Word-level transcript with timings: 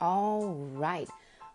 All 0.00 0.54
right. 0.74 1.08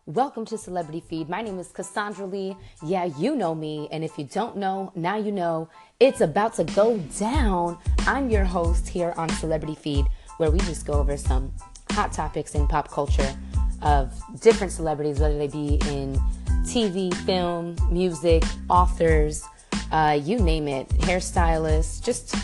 Welcome 0.05 0.43
to 0.47 0.57
Celebrity 0.57 0.99
Feed. 0.99 1.29
My 1.29 1.41
name 1.41 1.59
is 1.59 1.69
Cassandra 1.69 2.25
Lee. 2.25 2.57
Yeah, 2.85 3.05
you 3.05 3.37
know 3.37 3.55
me. 3.55 3.87
And 3.89 4.03
if 4.03 4.17
you 4.17 4.25
don't 4.25 4.57
know, 4.57 4.91
now 4.95 5.15
you 5.15 5.31
know. 5.31 5.69
It's 6.01 6.19
about 6.19 6.53
to 6.55 6.65
go 6.65 6.97
down. 7.17 7.77
I'm 7.99 8.29
your 8.29 8.43
host 8.43 8.89
here 8.89 9.13
on 9.15 9.29
Celebrity 9.29 9.75
Feed, 9.75 10.07
where 10.39 10.51
we 10.51 10.59
just 10.59 10.85
go 10.85 10.91
over 10.91 11.15
some 11.15 11.53
hot 11.91 12.11
topics 12.11 12.53
in 12.53 12.67
pop 12.67 12.91
culture 12.91 13.33
of 13.81 14.13
different 14.41 14.73
celebrities, 14.73 15.21
whether 15.21 15.37
they 15.37 15.47
be 15.47 15.75
in 15.87 16.19
TV, 16.65 17.13
film, 17.25 17.77
music, 17.89 18.43
authors, 18.69 19.45
uh, 19.93 20.19
you 20.21 20.37
name 20.37 20.67
it, 20.67 20.89
hairstylists, 20.89 22.03
just 22.03 22.35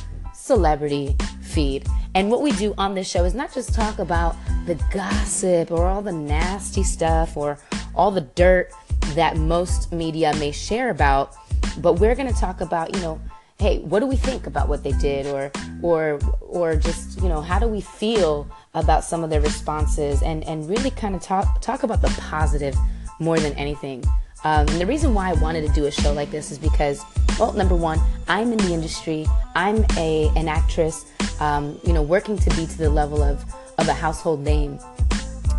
celebrity 0.49 1.15
feed. 1.43 1.85
And 2.15 2.31
what 2.31 2.41
we 2.41 2.51
do 2.53 2.73
on 2.75 2.95
this 2.95 3.07
show 3.07 3.23
is 3.23 3.35
not 3.35 3.53
just 3.53 3.71
talk 3.71 3.99
about 3.99 4.35
the 4.65 4.73
gossip 4.91 5.69
or 5.69 5.85
all 5.85 6.01
the 6.01 6.11
nasty 6.11 6.81
stuff 6.81 7.37
or 7.37 7.59
all 7.93 8.09
the 8.09 8.21
dirt 8.21 8.71
that 9.13 9.37
most 9.37 9.91
media 9.91 10.33
may 10.39 10.51
share 10.51 10.89
about, 10.89 11.35
but 11.77 11.99
we're 11.99 12.15
going 12.15 12.33
to 12.33 12.39
talk 12.39 12.61
about, 12.61 12.95
you 12.95 13.01
know, 13.01 13.21
hey, 13.59 13.77
what 13.81 13.99
do 13.99 14.07
we 14.07 14.15
think 14.15 14.47
about 14.47 14.67
what 14.67 14.83
they 14.83 14.93
did 14.93 15.27
or 15.27 15.51
or 15.83 16.19
or 16.41 16.75
just, 16.75 17.21
you 17.21 17.29
know, 17.29 17.41
how 17.41 17.59
do 17.59 17.67
we 17.67 17.81
feel 17.81 18.47
about 18.73 19.03
some 19.03 19.23
of 19.23 19.29
their 19.29 19.41
responses 19.41 20.23
and 20.23 20.43
and 20.45 20.67
really 20.67 20.89
kind 20.89 21.13
of 21.13 21.21
talk 21.21 21.61
talk 21.61 21.83
about 21.83 22.01
the 22.01 22.09
positive 22.19 22.75
more 23.19 23.37
than 23.37 23.53
anything. 23.53 24.03
Um, 24.43 24.67
and 24.69 24.81
the 24.81 24.85
reason 24.85 25.13
why 25.13 25.29
I 25.29 25.33
wanted 25.33 25.67
to 25.67 25.73
do 25.73 25.85
a 25.85 25.91
show 25.91 26.13
like 26.13 26.31
this 26.31 26.49
is 26.49 26.57
because, 26.57 27.03
well, 27.39 27.53
number 27.53 27.75
one, 27.75 27.99
I'm 28.27 28.51
in 28.51 28.57
the 28.57 28.73
industry. 28.73 29.25
I'm 29.55 29.85
a 29.97 30.31
an 30.35 30.47
actress 30.47 31.05
um, 31.39 31.79
you 31.85 31.93
know, 31.93 32.01
working 32.01 32.37
to 32.37 32.49
be 32.51 32.65
to 32.65 32.77
the 32.77 32.89
level 32.89 33.23
of, 33.23 33.43
of 33.77 33.87
a 33.87 33.93
household 33.93 34.41
name. 34.41 34.79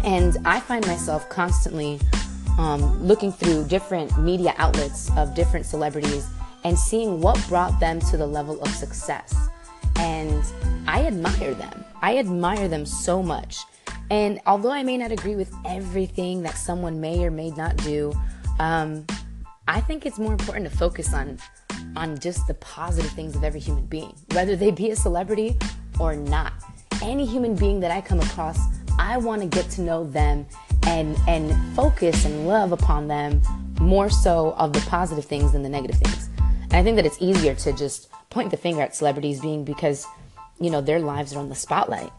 And 0.04 0.36
I 0.44 0.60
find 0.60 0.86
myself 0.86 1.28
constantly 1.28 1.98
um, 2.58 3.02
looking 3.02 3.32
through 3.32 3.64
different 3.64 4.18
media 4.18 4.54
outlets 4.58 5.10
of 5.16 5.34
different 5.34 5.66
celebrities 5.66 6.26
and 6.64 6.78
seeing 6.78 7.20
what 7.20 7.42
brought 7.48 7.78
them 7.80 8.00
to 8.00 8.16
the 8.16 8.26
level 8.26 8.60
of 8.60 8.68
success. 8.68 9.34
And 9.96 10.42
I 10.86 11.06
admire 11.06 11.54
them. 11.54 11.84
I 12.02 12.18
admire 12.18 12.68
them 12.68 12.86
so 12.86 13.22
much. 13.22 13.58
And 14.10 14.40
although 14.46 14.72
I 14.72 14.82
may 14.82 14.96
not 14.96 15.12
agree 15.12 15.36
with 15.36 15.54
everything 15.66 16.42
that 16.42 16.56
someone 16.56 17.00
may 17.00 17.24
or 17.24 17.30
may 17.30 17.50
not 17.50 17.76
do, 17.78 18.12
um, 18.58 19.06
I 19.68 19.80
think 19.80 20.04
it's 20.04 20.18
more 20.18 20.32
important 20.32 20.68
to 20.70 20.76
focus 20.76 21.14
on 21.14 21.38
on 21.96 22.18
just 22.18 22.46
the 22.46 22.54
positive 22.54 23.10
things 23.12 23.36
of 23.36 23.44
every 23.44 23.60
human 23.60 23.86
being, 23.86 24.14
whether 24.32 24.56
they 24.56 24.70
be 24.70 24.90
a 24.90 24.96
celebrity 24.96 25.56
or 25.98 26.16
not. 26.16 26.52
Any 27.02 27.26
human 27.26 27.54
being 27.54 27.80
that 27.80 27.90
I 27.90 28.00
come 28.00 28.20
across, 28.20 28.58
I 28.98 29.16
want 29.16 29.42
to 29.42 29.48
get 29.48 29.70
to 29.72 29.82
know 29.82 30.04
them 30.04 30.46
and 30.86 31.16
and 31.28 31.54
focus 31.74 32.24
and 32.24 32.46
love 32.46 32.72
upon 32.72 33.08
them 33.08 33.40
more 33.80 34.10
so 34.10 34.52
of 34.52 34.72
the 34.72 34.80
positive 34.80 35.24
things 35.24 35.52
than 35.52 35.62
the 35.62 35.68
negative 35.68 35.98
things. 35.98 36.28
And 36.64 36.74
I 36.74 36.82
think 36.82 36.96
that 36.96 37.06
it's 37.06 37.20
easier 37.20 37.54
to 37.54 37.72
just 37.72 38.08
point 38.30 38.50
the 38.50 38.56
finger 38.56 38.82
at 38.82 38.94
celebrities 38.94 39.40
being 39.40 39.64
because 39.64 40.06
you 40.60 40.70
know 40.70 40.80
their 40.80 41.00
lives 41.00 41.34
are 41.34 41.38
on 41.38 41.48
the 41.48 41.54
spotlight. 41.54 42.12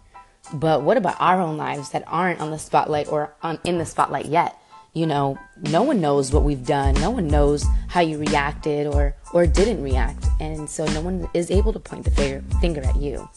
But 0.53 0.83
what 0.83 0.97
about 0.97 1.15
our 1.19 1.39
own 1.39 1.57
lives 1.57 1.91
that 1.91 2.03
aren't 2.07 2.41
on 2.41 2.51
the 2.51 2.59
spotlight 2.59 3.07
or 3.07 3.33
on 3.41 3.59
in 3.63 3.77
the 3.77 3.85
spotlight 3.85 4.25
yet? 4.25 4.57
You 4.93 5.05
know, 5.05 5.37
no 5.69 5.83
one 5.83 6.01
knows 6.01 6.33
what 6.33 6.43
we've 6.43 6.65
done. 6.65 6.95
No 6.95 7.11
one 7.11 7.27
knows 7.27 7.65
how 7.87 8.01
you 8.01 8.17
reacted 8.17 8.87
or 8.87 9.15
or 9.33 9.45
didn't 9.45 9.81
react, 9.81 10.25
and 10.39 10.69
so 10.69 10.85
no 10.87 11.01
one 11.01 11.29
is 11.33 11.49
able 11.49 11.71
to 11.71 11.79
point 11.79 12.03
the 12.03 12.11
finger 12.11 12.43
finger 12.59 12.81
at 12.81 12.97
you. 12.97 13.27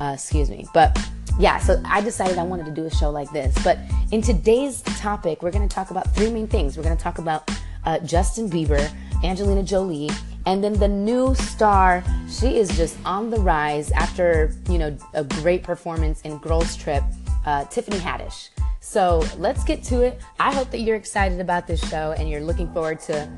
Uh, 0.00 0.12
excuse 0.14 0.50
me, 0.50 0.66
but 0.74 0.98
yeah. 1.38 1.58
So 1.58 1.80
I 1.86 2.02
decided 2.02 2.36
I 2.38 2.42
wanted 2.42 2.66
to 2.66 2.72
do 2.72 2.84
a 2.84 2.90
show 2.90 3.10
like 3.10 3.30
this. 3.30 3.56
But 3.64 3.78
in 4.12 4.20
today's 4.20 4.82
topic, 4.82 5.42
we're 5.42 5.50
going 5.50 5.66
to 5.66 5.74
talk 5.74 5.90
about 5.90 6.14
three 6.14 6.30
main 6.30 6.46
things. 6.46 6.76
We're 6.76 6.84
going 6.84 6.96
to 6.96 7.02
talk 7.02 7.18
about 7.18 7.50
uh, 7.84 7.98
Justin 8.00 8.50
Bieber, 8.50 8.90
Angelina 9.24 9.62
Jolie, 9.62 10.10
and 10.44 10.62
then 10.62 10.74
the 10.74 10.88
new 10.88 11.34
star. 11.34 12.04
She 12.28 12.58
is 12.58 12.68
just 12.76 12.98
on 13.06 13.30
the 13.30 13.40
rise 13.40 13.90
after 13.92 14.54
you 14.68 14.76
know 14.76 14.96
a 15.14 15.24
great 15.24 15.62
performance 15.62 16.20
in 16.22 16.36
Girls 16.38 16.76
Trip. 16.76 17.02
Uh, 17.46 17.64
Tiffany 17.64 17.96
Haddish. 17.96 18.50
So 18.88 19.22
let's 19.36 19.64
get 19.64 19.82
to 19.84 20.00
it. 20.00 20.18
I 20.40 20.50
hope 20.50 20.70
that 20.70 20.78
you're 20.78 20.96
excited 20.96 21.40
about 21.40 21.66
this 21.66 21.86
show 21.90 22.14
and 22.16 22.26
you're 22.26 22.40
looking 22.40 22.72
forward 22.72 23.00
to 23.00 23.28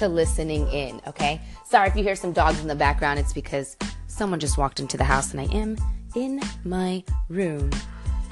to 0.00 0.08
listening 0.08 0.66
in, 0.72 1.00
okay? 1.06 1.40
Sorry 1.64 1.88
if 1.88 1.94
you 1.94 2.02
hear 2.02 2.16
some 2.16 2.32
dogs 2.32 2.58
in 2.58 2.66
the 2.66 2.74
background, 2.74 3.20
it's 3.20 3.32
because 3.32 3.76
someone 4.08 4.40
just 4.40 4.58
walked 4.58 4.80
into 4.80 4.96
the 4.96 5.04
house 5.04 5.30
and 5.30 5.40
I 5.40 5.44
am 5.54 5.76
in 6.16 6.40
my 6.64 7.04
room. 7.28 7.70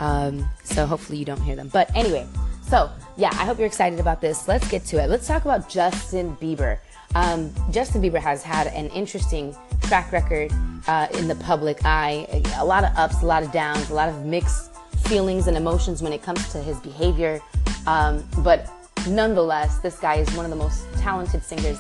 Um, 0.00 0.44
so 0.64 0.86
hopefully 0.86 1.18
you 1.18 1.24
don't 1.24 1.40
hear 1.40 1.54
them. 1.54 1.68
But 1.72 1.94
anyway, 1.94 2.26
so 2.66 2.90
yeah, 3.16 3.30
I 3.34 3.44
hope 3.44 3.58
you're 3.58 3.69
excited 3.69 4.00
about 4.00 4.20
this. 4.20 4.48
Let's 4.48 4.69
get 4.69 4.84
to 4.86 5.00
it. 5.00 5.08
Let's 5.08 5.28
talk 5.28 5.44
about 5.44 5.69
Justin 5.69 6.36
Bieber. 6.38 6.78
Um, 7.14 7.54
Justin 7.70 8.02
Bieber 8.02 8.19
has 8.19 8.42
had 8.42 8.66
an 8.66 8.88
interesting 8.88 9.54
track 9.82 10.10
record 10.10 10.52
uh, 10.88 11.06
in 11.14 11.28
the 11.28 11.36
public 11.36 11.78
eye. 11.84 12.26
A 12.56 12.64
lot 12.64 12.82
of 12.82 12.90
ups, 12.96 13.22
a 13.22 13.26
lot 13.26 13.44
of 13.44 13.52
downs, 13.52 13.88
a 13.88 13.94
lot 13.94 14.08
of 14.08 14.26
mixed 14.26 14.71
feelings 15.02 15.46
and 15.46 15.56
emotions 15.56 16.02
when 16.02 16.12
it 16.12 16.22
comes 16.22 16.50
to 16.52 16.58
his 16.58 16.78
behavior. 16.80 17.40
Um, 17.86 18.24
but 18.38 18.70
nonetheless, 19.08 19.78
this 19.78 19.98
guy 19.98 20.16
is 20.16 20.30
one 20.34 20.44
of 20.44 20.50
the 20.50 20.56
most 20.56 20.84
talented 20.98 21.42
singers 21.42 21.78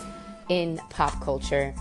in 0.48 0.78
pop 0.90 1.20
culture 1.22 1.74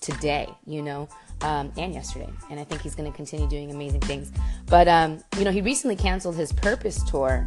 today, 0.00 0.48
you 0.66 0.82
know, 0.82 1.08
um, 1.42 1.72
and 1.76 1.94
yesterday. 1.94 2.30
And 2.50 2.60
I 2.60 2.64
think 2.64 2.82
he's 2.82 2.94
going 2.94 3.10
to 3.10 3.16
continue 3.16 3.48
doing 3.48 3.70
amazing 3.70 4.00
things. 4.00 4.32
But, 4.66 4.88
um, 4.88 5.22
you 5.38 5.44
know, 5.44 5.50
he 5.50 5.60
recently 5.60 5.96
canceled 5.96 6.36
his 6.36 6.52
Purpose 6.52 7.02
tour 7.10 7.46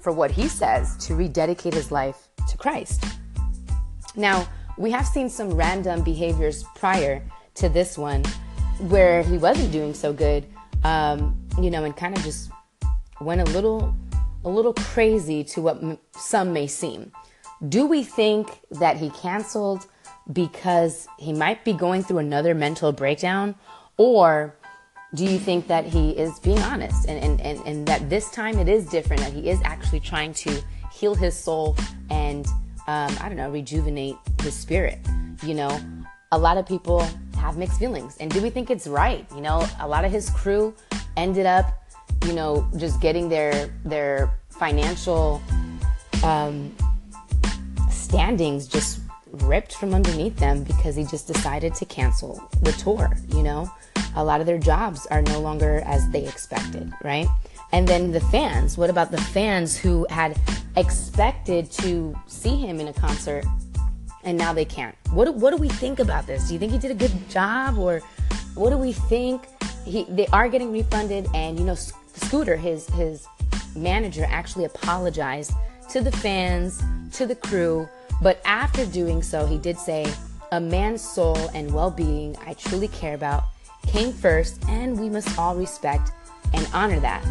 for 0.00 0.12
what 0.12 0.30
he 0.30 0.48
says 0.48 0.96
to 1.06 1.14
rededicate 1.14 1.74
his 1.74 1.90
life 1.90 2.28
to 2.48 2.56
Christ. 2.56 3.04
Now, 4.16 4.48
we 4.76 4.90
have 4.90 5.06
seen 5.06 5.28
some 5.28 5.50
random 5.50 6.02
behaviors 6.02 6.64
prior 6.74 7.22
to 7.54 7.68
this 7.68 7.96
one 7.96 8.24
where 8.78 9.22
he 9.22 9.38
wasn't 9.38 9.70
doing 9.70 9.94
so 9.94 10.12
good 10.12 10.46
um, 10.84 11.38
you 11.60 11.70
know, 11.70 11.84
and 11.84 11.96
kind 11.96 12.16
of 12.16 12.22
just 12.22 12.50
went 13.20 13.40
a 13.40 13.44
little, 13.52 13.94
a 14.44 14.48
little 14.48 14.74
crazy 14.74 15.44
to 15.44 15.62
what 15.62 15.82
m- 15.82 15.98
some 16.12 16.52
may 16.52 16.66
seem. 16.66 17.12
Do 17.68 17.86
we 17.86 18.02
think 18.02 18.60
that 18.72 18.96
he 18.96 19.10
canceled 19.10 19.86
because 20.32 21.06
he 21.18 21.32
might 21.32 21.64
be 21.64 21.72
going 21.72 22.02
through 22.02 22.18
another 22.18 22.54
mental 22.54 22.92
breakdown? 22.92 23.54
Or 23.96 24.56
do 25.14 25.24
you 25.24 25.38
think 25.38 25.66
that 25.68 25.84
he 25.84 26.10
is 26.10 26.38
being 26.40 26.58
honest 26.60 27.06
and, 27.08 27.22
and, 27.22 27.40
and, 27.40 27.60
and 27.66 27.86
that 27.86 28.08
this 28.08 28.30
time 28.30 28.58
it 28.58 28.68
is 28.68 28.86
different, 28.86 29.22
that 29.22 29.32
he 29.32 29.50
is 29.50 29.60
actually 29.64 30.00
trying 30.00 30.32
to 30.34 30.62
heal 30.92 31.14
his 31.14 31.36
soul 31.36 31.76
and, 32.10 32.46
um, 32.88 33.14
I 33.20 33.28
don't 33.28 33.36
know, 33.36 33.50
rejuvenate 33.50 34.16
his 34.40 34.54
spirit? 34.54 34.98
You 35.42 35.54
know, 35.54 35.80
a 36.32 36.38
lot 36.38 36.56
of 36.56 36.66
people 36.66 37.06
have 37.36 37.56
mixed 37.56 37.78
feelings. 37.78 38.16
And 38.18 38.30
do 38.30 38.40
we 38.40 38.48
think 38.50 38.70
it's 38.70 38.86
right? 38.86 39.26
You 39.34 39.40
know, 39.40 39.68
a 39.80 39.86
lot 39.86 40.04
of 40.04 40.10
his 40.10 40.30
crew 40.30 40.74
ended 41.16 41.46
up, 41.46 41.84
you 42.26 42.32
know, 42.32 42.68
just 42.76 43.00
getting 43.00 43.28
their 43.28 43.68
their 43.84 44.38
financial 44.48 45.42
um, 46.22 46.74
standings 47.90 48.68
just 48.68 49.00
ripped 49.44 49.74
from 49.74 49.94
underneath 49.94 50.36
them 50.36 50.62
because 50.62 50.94
he 50.94 51.04
just 51.04 51.26
decided 51.26 51.74
to 51.74 51.84
cancel 51.86 52.42
the 52.62 52.72
tour. 52.72 53.16
You 53.28 53.42
know, 53.42 53.70
a 54.14 54.24
lot 54.24 54.40
of 54.40 54.46
their 54.46 54.58
jobs 54.58 55.06
are 55.06 55.22
no 55.22 55.40
longer 55.40 55.82
as 55.86 56.08
they 56.10 56.26
expected, 56.26 56.92
right? 57.02 57.26
And 57.72 57.88
then 57.88 58.12
the 58.12 58.20
fans. 58.20 58.76
What 58.76 58.90
about 58.90 59.10
the 59.10 59.20
fans 59.20 59.76
who 59.76 60.06
had 60.10 60.38
expected 60.76 61.70
to 61.72 62.14
see 62.26 62.56
him 62.56 62.80
in 62.80 62.88
a 62.88 62.92
concert 62.92 63.44
and 64.24 64.38
now 64.38 64.52
they 64.52 64.64
can't. 64.64 64.94
What 65.10 65.34
what 65.34 65.50
do 65.50 65.56
we 65.56 65.68
think 65.68 65.98
about 65.98 66.26
this? 66.26 66.48
Do 66.48 66.54
you 66.54 66.60
think 66.60 66.72
he 66.72 66.78
did 66.78 66.90
a 66.90 66.94
good 66.94 67.28
job, 67.28 67.78
or 67.78 68.02
what 68.54 68.70
do 68.70 68.76
we 68.76 68.92
think? 68.92 69.48
He 69.84 70.04
they 70.04 70.26
are 70.28 70.48
getting 70.48 70.72
refunded, 70.72 71.28
and 71.34 71.58
you 71.58 71.64
know, 71.64 71.74
Scooter, 71.74 72.56
his 72.56 72.86
his 72.90 73.26
manager, 73.74 74.26
actually 74.28 74.64
apologized 74.64 75.52
to 75.90 76.00
the 76.00 76.12
fans, 76.12 76.82
to 77.12 77.26
the 77.26 77.34
crew, 77.34 77.88
but 78.20 78.40
after 78.44 78.86
doing 78.86 79.22
so, 79.22 79.46
he 79.46 79.58
did 79.58 79.78
say, 79.78 80.06
"A 80.52 80.60
man's 80.60 81.02
soul 81.02 81.36
and 81.54 81.72
well-being 81.72 82.36
I 82.46 82.54
truly 82.54 82.88
care 82.88 83.14
about 83.14 83.44
came 83.86 84.12
first, 84.12 84.62
and 84.68 84.98
we 84.98 85.08
must 85.08 85.38
all 85.38 85.56
respect 85.56 86.12
and 86.52 86.68
honor 86.72 87.00
that." 87.00 87.24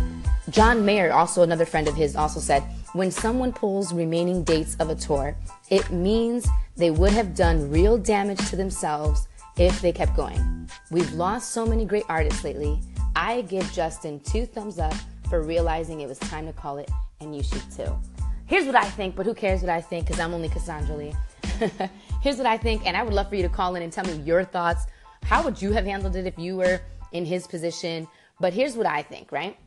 John 0.50 0.84
Mayer, 0.84 1.14
also 1.14 1.44
another 1.44 1.66
friend 1.66 1.88
of 1.88 1.96
his, 1.96 2.16
also 2.16 2.40
said, 2.40 2.64
"When 2.94 3.12
someone 3.12 3.54
pulls 3.54 3.94
remaining 3.94 4.44
dates 4.44 4.76
of 4.80 4.90
a 4.90 4.96
tour, 4.96 5.36
it 5.70 5.92
means 5.92 6.48
they 6.76 6.92
would 6.92 7.14
have 7.14 7.36
done 7.36 7.70
real 7.72 7.98
damage 7.98 8.50
to 8.50 8.56
themselves 8.56 9.28
if 9.58 9.82
they 9.82 9.92
kept 9.92 10.16
going. 10.16 10.70
We've 10.92 11.14
lost 11.14 11.54
so 11.54 11.66
many 11.66 11.86
great 11.86 12.04
artists 12.10 12.44
lately. 12.44 12.78
I 13.16 13.44
give 13.44 13.72
Justin 13.72 14.20
two 14.20 14.46
thumbs 14.46 14.78
up 14.78 14.94
for 15.30 15.42
realizing 15.42 16.02
it 16.02 16.10
was 16.10 16.20
time 16.20 16.46
to 16.48 16.52
call 16.52 16.80
it, 16.80 16.92
and 17.22 17.34
you 17.34 17.42
should 17.42 17.64
too. 17.72 17.98
Here's 18.46 18.66
what 18.66 18.76
I 18.76 18.84
think, 18.84 19.16
but 19.16 19.26
who 19.26 19.34
cares 19.34 19.62
what 19.62 19.70
I 19.70 19.80
think 19.80 20.06
because 20.06 20.20
I'm 20.20 20.34
only 20.34 20.50
Cassandra 20.50 20.98
Lee. 20.98 21.14
Here's 22.22 22.36
what 22.36 22.46
I 22.46 22.58
think, 22.58 22.86
and 22.86 22.98
I 22.98 23.04
would 23.04 23.14
love 23.14 23.30
for 23.30 23.36
you 23.36 23.44
to 23.44 23.50
call 23.50 23.76
in 23.76 23.84
and 23.84 23.94
tell 23.94 24.04
me 24.04 24.16
your 24.24 24.44
thoughts. 24.44 24.84
How 25.24 25.42
would 25.44 25.62
you 25.62 25.72
have 25.72 25.86
handled 25.86 26.18
it 26.18 26.28
if 26.28 26.38
you 26.38 26.58
were 26.58 26.82
in 27.14 27.24
his 27.24 27.48
position? 27.48 28.06
But 28.42 28.54
here's 28.54 28.76
what 28.76 28.86
I 28.86 29.02
think, 29.02 29.32
right? 29.32 29.58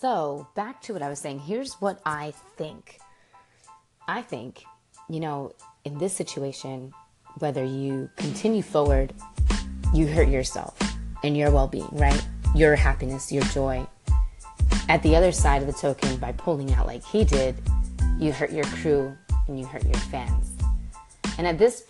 So, 0.00 0.46
back 0.54 0.80
to 0.82 0.92
what 0.92 1.02
I 1.02 1.08
was 1.08 1.18
saying. 1.18 1.40
Here's 1.40 1.74
what 1.74 2.00
I 2.06 2.34
think. 2.56 2.98
I 4.06 4.22
think, 4.22 4.62
you 5.08 5.18
know, 5.18 5.52
in 5.84 5.98
this 5.98 6.12
situation, 6.12 6.92
whether 7.38 7.64
you 7.64 8.10
continue 8.16 8.62
forward, 8.62 9.12
you 9.94 10.06
hurt 10.06 10.28
yourself 10.28 10.78
and 11.22 11.36
your 11.36 11.50
well 11.50 11.68
being, 11.68 11.88
right? 11.92 12.24
Your 12.54 12.76
happiness, 12.76 13.30
your 13.30 13.44
joy. 13.44 13.86
At 14.88 15.02
the 15.02 15.14
other 15.14 15.32
side 15.32 15.62
of 15.62 15.66
the 15.66 15.72
token, 15.72 16.16
by 16.16 16.32
pulling 16.32 16.72
out 16.74 16.86
like 16.86 17.04
he 17.04 17.24
did, 17.24 17.56
you 18.18 18.32
hurt 18.32 18.52
your 18.52 18.64
crew 18.64 19.16
and 19.46 19.58
you 19.58 19.66
hurt 19.66 19.84
your 19.84 19.94
fans. 19.94 20.56
And 21.38 21.46
at 21.46 21.58
this 21.58 21.84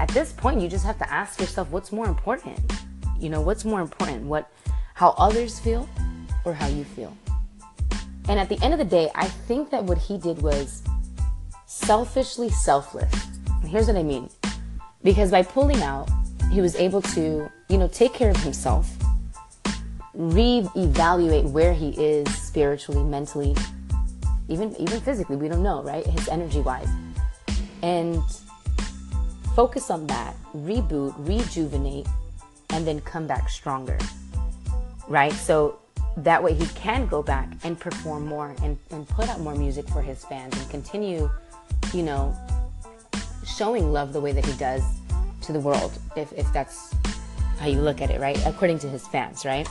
at 0.00 0.08
this 0.10 0.32
point 0.32 0.60
you 0.60 0.68
just 0.68 0.84
have 0.84 0.98
to 0.98 1.12
ask 1.12 1.40
yourself 1.40 1.70
what's 1.70 1.92
more 1.92 2.06
important. 2.06 2.58
You 3.18 3.30
know, 3.30 3.40
what's 3.40 3.64
more 3.64 3.80
important? 3.80 4.24
What 4.24 4.50
how 4.94 5.10
others 5.18 5.58
feel 5.58 5.88
or 6.44 6.52
how 6.52 6.68
you 6.68 6.84
feel? 6.84 7.16
And 8.28 8.40
at 8.40 8.48
the 8.48 8.62
end 8.62 8.72
of 8.72 8.78
the 8.78 8.84
day, 8.84 9.10
I 9.14 9.26
think 9.26 9.70
that 9.70 9.84
what 9.84 9.98
he 9.98 10.16
did 10.18 10.40
was 10.40 10.82
selfishly 11.66 12.48
selfless. 12.48 13.12
And 13.46 13.68
here's 13.68 13.86
what 13.86 13.96
I 13.96 14.02
mean. 14.02 14.30
Because 15.04 15.30
by 15.30 15.42
pulling 15.42 15.82
out, 15.82 16.08
he 16.50 16.60
was 16.60 16.74
able 16.76 17.02
to, 17.02 17.50
you 17.68 17.78
know, 17.78 17.88
take 17.88 18.14
care 18.14 18.30
of 18.30 18.36
himself, 18.38 18.90
re-evaluate 20.14 21.44
where 21.44 21.74
he 21.74 21.90
is 21.90 22.26
spiritually, 22.34 23.04
mentally, 23.04 23.54
even 24.48 24.74
even 24.76 25.00
physically. 25.00 25.36
We 25.36 25.48
don't 25.48 25.62
know, 25.62 25.82
right? 25.82 26.06
His 26.06 26.28
energy 26.28 26.60
wise, 26.60 26.88
and 27.82 28.22
focus 29.54 29.90
on 29.90 30.06
that, 30.06 30.34
reboot, 30.56 31.14
rejuvenate, 31.18 32.06
and 32.70 32.86
then 32.86 33.00
come 33.02 33.26
back 33.26 33.50
stronger, 33.50 33.98
right? 35.06 35.32
So 35.32 35.78
that 36.16 36.42
way 36.42 36.54
he 36.54 36.66
can 36.68 37.06
go 37.08 37.22
back 37.22 37.48
and 37.64 37.78
perform 37.78 38.26
more 38.26 38.54
and, 38.62 38.78
and 38.90 39.08
put 39.08 39.28
out 39.28 39.40
more 39.40 39.54
music 39.54 39.88
for 39.88 40.00
his 40.00 40.24
fans 40.24 40.56
and 40.56 40.70
continue, 40.70 41.28
you 41.92 42.02
know, 42.02 42.36
showing 43.56 43.92
love 43.92 44.12
the 44.12 44.20
way 44.20 44.32
that 44.32 44.44
he 44.44 44.52
does 44.54 44.82
to 45.42 45.52
the 45.52 45.60
world, 45.60 45.92
if, 46.16 46.32
if 46.32 46.50
that's 46.52 46.94
how 47.58 47.66
you 47.66 47.80
look 47.80 48.00
at 48.00 48.10
it, 48.10 48.20
right? 48.20 48.38
According 48.46 48.78
to 48.80 48.88
his 48.88 49.06
fans, 49.06 49.44
right? 49.44 49.68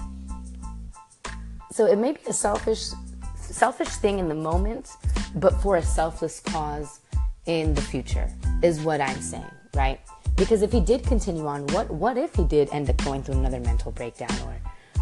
So 1.72 1.86
it 1.86 1.98
may 1.98 2.14
be 2.14 2.20
a 2.28 2.34
selfish 2.34 2.90
selfish 3.36 3.90
thing 3.90 4.20
in 4.20 4.30
the 4.30 4.36
moment, 4.36 4.90
but 5.36 5.54
for 5.62 5.78
a 5.78 5.82
selfless 5.82 6.40
cause 6.40 7.02
in 7.46 7.74
the 7.74 7.82
future, 7.82 8.28
is 8.62 8.82
what 8.82 9.02
I'm 9.02 9.22
saying, 9.22 9.52
right? 9.76 10.00
Because 10.36 10.62
if 10.62 10.72
he 10.72 10.80
did 10.80 11.04
continue 11.04 11.46
on, 11.46 11.68
what 11.68 11.90
what 11.92 12.18
if 12.18 12.34
he 12.36 12.44
did 12.44 12.70
end 12.72 12.90
up 12.90 12.98
going 13.04 13.22
through 13.22 13.36
another 13.36 13.60
mental 13.60 13.92
breakdown 13.92 14.36
or 14.46 14.56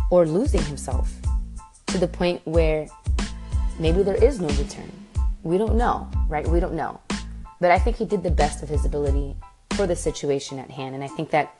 or 0.09 0.25
losing 0.25 0.61
himself 0.63 1.11
to 1.87 1.97
the 1.97 2.07
point 2.07 2.41
where 2.45 2.87
maybe 3.79 4.03
there 4.03 4.21
is 4.21 4.39
no 4.39 4.47
return? 4.47 4.91
We 5.43 5.57
don't 5.57 5.75
know, 5.75 6.09
right? 6.27 6.47
We 6.47 6.59
don't 6.59 6.73
know. 6.73 6.99
But 7.61 7.71
I 7.71 7.79
think 7.79 7.95
he 7.95 8.05
did 8.05 8.23
the 8.23 8.31
best 8.31 8.63
of 8.63 8.69
his 8.69 8.83
ability 8.85 9.37
for 9.75 9.87
the 9.87 9.95
situation 9.95 10.59
at 10.59 10.71
hand. 10.71 10.95
And 10.95 11.03
I 11.03 11.07
think 11.07 11.29
that 11.29 11.55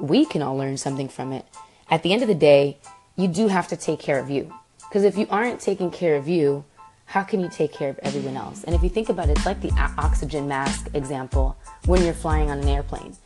we 0.00 0.26
can 0.26 0.42
all 0.42 0.56
learn 0.56 0.76
something 0.76 1.08
from 1.08 1.32
it. 1.32 1.46
At 1.88 2.02
the 2.02 2.12
end 2.12 2.22
of 2.22 2.28
the 2.28 2.34
day, 2.34 2.78
you 3.14 3.28
do 3.28 3.46
have 3.46 3.68
to 3.68 3.76
take 3.76 4.00
care 4.00 4.18
of 4.18 4.28
you. 4.28 4.52
Because 4.88 5.04
if 5.04 5.16
you 5.16 5.26
aren't 5.30 5.60
taking 5.60 5.90
care 5.90 6.16
of 6.16 6.28
you, 6.28 6.64
how 7.06 7.22
can 7.22 7.38
you 7.38 7.48
take 7.48 7.72
care 7.72 7.88
of 7.88 7.98
everyone 8.02 8.36
else? 8.36 8.64
And 8.64 8.74
if 8.74 8.82
you 8.82 8.88
think 8.88 9.08
about 9.08 9.28
it, 9.28 9.36
it's 9.36 9.46
like 9.46 9.60
the 9.60 9.70
oxygen 9.96 10.48
mask 10.48 10.88
example 10.94 11.56
when 11.86 12.04
you're 12.04 12.12
flying 12.12 12.50
on 12.50 12.58
an 12.58 12.68
airplane. 12.68 13.16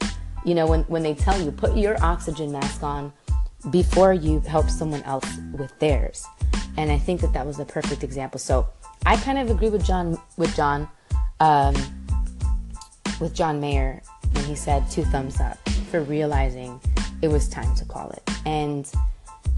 You 0.44 0.54
know, 0.54 0.66
when, 0.66 0.82
when 0.84 1.02
they 1.02 1.14
tell 1.14 1.40
you, 1.40 1.50
put 1.50 1.74
your 1.74 1.96
oxygen 2.04 2.52
mask 2.52 2.82
on 2.82 3.12
before 3.70 4.12
you 4.12 4.40
help 4.40 4.68
someone 4.68 5.02
else 5.04 5.38
with 5.52 5.76
theirs. 5.78 6.26
And 6.76 6.92
I 6.92 6.98
think 6.98 7.22
that 7.22 7.32
that 7.32 7.46
was 7.46 7.56
the 7.56 7.64
perfect 7.64 8.04
example. 8.04 8.38
So 8.38 8.68
I 9.06 9.16
kind 9.16 9.38
of 9.38 9.50
agree 9.50 9.70
with 9.70 9.84
John, 9.84 10.18
with 10.36 10.54
John, 10.54 10.88
um, 11.40 11.74
with 13.20 13.34
John 13.34 13.60
Mayer 13.60 14.02
when 14.32 14.44
he 14.44 14.54
said 14.54 14.90
two 14.90 15.04
thumbs 15.04 15.40
up 15.40 15.58
for 15.90 16.02
realizing 16.02 16.80
it 17.22 17.28
was 17.28 17.48
time 17.48 17.74
to 17.76 17.84
call 17.84 18.10
it. 18.10 18.22
And 18.46 18.90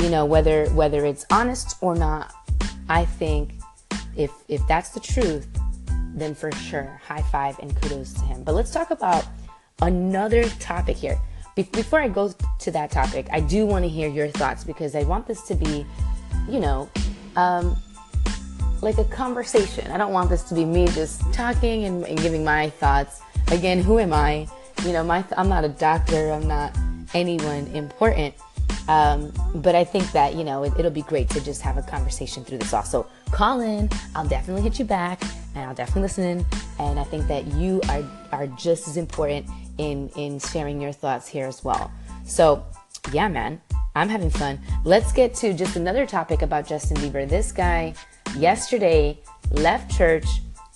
you 0.00 0.10
know 0.10 0.24
whether 0.24 0.66
whether 0.70 1.04
it's 1.04 1.24
honest 1.30 1.76
or 1.80 1.94
not 1.94 2.34
i 2.88 3.04
think 3.04 3.52
if 4.16 4.32
if 4.48 4.66
that's 4.66 4.90
the 4.90 5.00
truth 5.00 5.46
then 6.14 6.34
for 6.34 6.50
sure 6.52 7.00
high 7.06 7.22
five 7.22 7.58
and 7.60 7.74
kudos 7.80 8.12
to 8.12 8.20
him. 8.22 8.42
But 8.42 8.54
let's 8.54 8.70
talk 8.70 8.90
about 8.90 9.24
another 9.80 10.44
topic 10.60 10.96
here. 10.96 11.18
Be- 11.54 11.62
before 11.62 12.00
i 12.00 12.08
go 12.08 12.34
to 12.60 12.70
that 12.70 12.90
topic 12.90 13.28
i 13.30 13.40
do 13.40 13.64
want 13.66 13.84
to 13.84 13.88
hear 13.88 14.08
your 14.08 14.28
thoughts 14.28 14.64
because 14.64 14.94
i 14.94 15.02
want 15.04 15.26
this 15.26 15.42
to 15.42 15.54
be 15.54 15.86
you 16.48 16.60
know 16.60 16.90
um, 17.36 17.76
like 18.82 18.98
a 18.98 19.04
conversation. 19.04 19.90
I 19.90 19.96
don't 19.96 20.12
want 20.12 20.28
this 20.28 20.42
to 20.44 20.54
be 20.54 20.64
me 20.64 20.86
just 20.88 21.32
talking 21.32 21.84
and, 21.84 22.04
and 22.04 22.20
giving 22.20 22.44
my 22.44 22.68
thoughts 22.68 23.22
again 23.50 23.82
who 23.82 23.98
am 23.98 24.12
i 24.12 24.46
you 24.84 24.92
know 24.92 25.02
my 25.02 25.24
i'm 25.36 25.48
not 25.48 25.64
a 25.64 25.68
doctor 25.68 26.30
i'm 26.30 26.46
not 26.46 26.76
anyone 27.14 27.66
important 27.68 28.34
um, 28.88 29.32
but 29.54 29.74
I 29.74 29.84
think 29.84 30.10
that, 30.12 30.34
you 30.34 30.44
know, 30.44 30.64
it, 30.64 30.76
will 30.76 30.90
be 30.90 31.02
great 31.02 31.28
to 31.30 31.40
just 31.40 31.62
have 31.62 31.76
a 31.76 31.82
conversation 31.82 32.44
through 32.44 32.58
this 32.58 32.72
also. 32.72 33.06
Call 33.30 33.60
in, 33.60 33.88
I'll 34.14 34.26
definitely 34.26 34.62
hit 34.62 34.78
you 34.78 34.84
back 34.84 35.22
and 35.54 35.68
I'll 35.68 35.74
definitely 35.74 36.02
listen. 36.02 36.44
And 36.78 36.98
I 36.98 37.04
think 37.04 37.28
that 37.28 37.46
you 37.46 37.80
are, 37.88 38.02
are 38.32 38.46
just 38.48 38.88
as 38.88 38.96
important 38.96 39.46
in, 39.78 40.08
in 40.10 40.38
sharing 40.38 40.80
your 40.80 40.92
thoughts 40.92 41.28
here 41.28 41.46
as 41.46 41.62
well. 41.62 41.92
So, 42.24 42.64
yeah, 43.12 43.28
man, 43.28 43.60
I'm 43.94 44.08
having 44.08 44.30
fun. 44.30 44.60
Let's 44.84 45.12
get 45.12 45.34
to 45.36 45.52
just 45.52 45.76
another 45.76 46.06
topic 46.06 46.42
about 46.42 46.66
Justin 46.66 46.96
Bieber. 46.98 47.28
This 47.28 47.52
guy 47.52 47.94
yesterday 48.36 49.18
left 49.50 49.96
church 49.96 50.26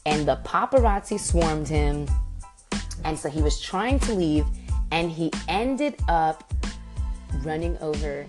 and 0.05 0.29
the 0.29 0.37
paparazzi 0.45 1.19
swarmed 1.19 1.69
him. 1.69 2.07
And 3.07 3.17
so 3.17 3.31
he 3.31 3.41
was 3.41 3.61
trying 3.61 4.01
to 4.01 4.13
leave 4.13 4.45
and 4.91 5.13
he 5.13 5.31
ended 5.47 5.95
up 6.09 6.53
running 7.45 7.79
over 7.79 8.27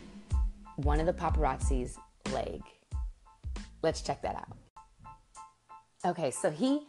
one 0.76 1.00
of 1.00 1.08
the 1.08 1.14
paparazzi's 1.14 1.98
leg. 2.32 2.62
Let's 3.82 4.02
check 4.02 4.22
that 4.22 4.36
out. 4.36 4.56
Okay, 6.06 6.30
so 6.30 6.52
he, 6.52 6.82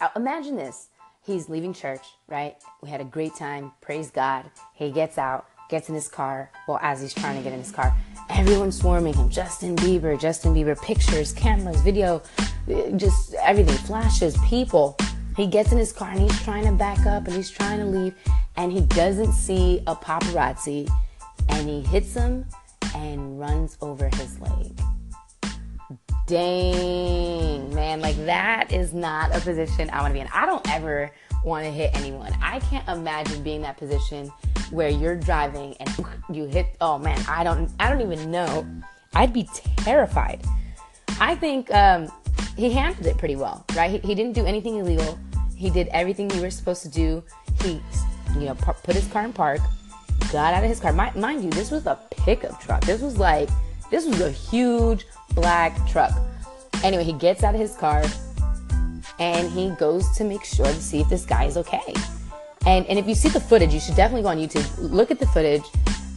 uh, 0.00 0.08
imagine 0.16 0.56
this. 0.56 0.88
He's 1.24 1.48
leaving 1.48 1.72
church, 1.72 2.04
right? 2.26 2.56
We 2.82 2.88
had 2.88 3.00
a 3.00 3.04
great 3.04 3.36
time, 3.36 3.70
praise 3.80 4.10
God. 4.10 4.50
He 4.74 4.90
gets 4.90 5.16
out, 5.16 5.46
gets 5.70 5.88
in 5.88 5.94
his 5.94 6.08
car. 6.08 6.50
Well, 6.66 6.80
as 6.82 7.00
he's 7.00 7.14
trying 7.14 7.36
to 7.36 7.44
get 7.44 7.52
in 7.52 7.60
his 7.60 7.70
car, 7.70 7.96
everyone's 8.28 8.76
swarming 8.76 9.14
him. 9.14 9.30
Justin 9.30 9.76
Bieber, 9.76 10.20
Justin 10.20 10.52
Bieber, 10.52 10.80
pictures, 10.82 11.32
cameras, 11.32 11.80
video, 11.82 12.22
uh, 12.68 12.90
just 12.96 13.34
everything, 13.34 13.76
flashes, 13.78 14.36
people. 14.48 14.96
He 15.36 15.46
gets 15.46 15.70
in 15.70 15.78
his 15.78 15.92
car 15.92 16.10
and 16.10 16.20
he's 16.20 16.42
trying 16.42 16.64
to 16.64 16.72
back 16.72 17.04
up 17.06 17.26
and 17.26 17.34
he's 17.34 17.50
trying 17.50 17.78
to 17.78 17.84
leave, 17.84 18.14
and 18.56 18.72
he 18.72 18.80
doesn't 18.80 19.32
see 19.32 19.82
a 19.86 19.94
paparazzi 19.94 20.90
and 21.48 21.68
he 21.68 21.82
hits 21.82 22.14
him 22.14 22.46
and 22.94 23.38
runs 23.38 23.76
over 23.82 24.08
his 24.14 24.40
leg. 24.40 24.72
Dang, 26.26 27.72
man, 27.74 28.00
like 28.00 28.16
that 28.24 28.72
is 28.72 28.92
not 28.92 29.34
a 29.36 29.40
position 29.40 29.90
I 29.90 30.00
want 30.00 30.10
to 30.10 30.14
be 30.14 30.20
in. 30.20 30.28
I 30.32 30.46
don't 30.46 30.68
ever 30.70 31.12
want 31.44 31.64
to 31.64 31.70
hit 31.70 31.90
anyone. 31.94 32.32
I 32.42 32.58
can't 32.60 32.88
imagine 32.88 33.42
being 33.42 33.62
that 33.62 33.76
position 33.76 34.32
where 34.70 34.88
you're 34.88 35.14
driving 35.14 35.76
and 35.78 36.06
you 36.32 36.46
hit 36.46 36.74
oh 36.80 36.98
man, 36.98 37.22
I 37.28 37.44
don't 37.44 37.70
I 37.78 37.90
don't 37.90 38.00
even 38.00 38.30
know. 38.30 38.66
I'd 39.14 39.32
be 39.32 39.48
terrified. 39.76 40.44
I 41.20 41.34
think 41.36 41.72
um, 41.72 42.10
he 42.56 42.70
handled 42.70 43.06
it 43.06 43.18
pretty 43.18 43.36
well, 43.36 43.64
right? 43.76 43.90
He, 43.90 43.98
he 43.98 44.14
didn't 44.14 44.32
do 44.32 44.44
anything 44.44 44.76
illegal. 44.76 45.18
He 45.56 45.70
did 45.70 45.88
everything 45.88 46.28
he 46.28 46.40
was 46.40 46.54
supposed 46.54 46.82
to 46.82 46.88
do. 46.88 47.24
He, 47.62 47.80
you 48.34 48.46
know, 48.46 48.54
put 48.54 48.94
his 48.94 49.06
car 49.08 49.24
in 49.24 49.32
park, 49.32 49.60
got 50.30 50.52
out 50.52 50.62
of 50.62 50.68
his 50.68 50.78
car. 50.78 50.92
mind 50.92 51.42
you, 51.42 51.50
this 51.50 51.70
was 51.70 51.86
a 51.86 51.98
pickup 52.10 52.60
truck. 52.60 52.82
This 52.82 53.00
was 53.00 53.18
like, 53.18 53.48
this 53.90 54.06
was 54.06 54.20
a 54.20 54.30
huge 54.30 55.06
black 55.34 55.74
truck. 55.88 56.12
Anyway, 56.84 57.04
he 57.04 57.14
gets 57.14 57.42
out 57.42 57.54
of 57.54 57.60
his 57.60 57.74
car 57.74 58.04
and 59.18 59.50
he 59.50 59.70
goes 59.70 60.10
to 60.16 60.24
make 60.24 60.44
sure 60.44 60.66
to 60.66 60.74
see 60.74 61.00
if 61.00 61.08
this 61.08 61.24
guy 61.24 61.44
is 61.44 61.56
okay. 61.56 61.94
And, 62.66 62.84
and 62.86 62.98
if 62.98 63.08
you 63.08 63.14
see 63.14 63.30
the 63.30 63.40
footage, 63.40 63.72
you 63.72 63.80
should 63.80 63.96
definitely 63.96 64.22
go 64.22 64.28
on 64.28 64.36
YouTube, 64.36 64.66
look 64.78 65.10
at 65.10 65.18
the 65.18 65.26
footage. 65.28 65.64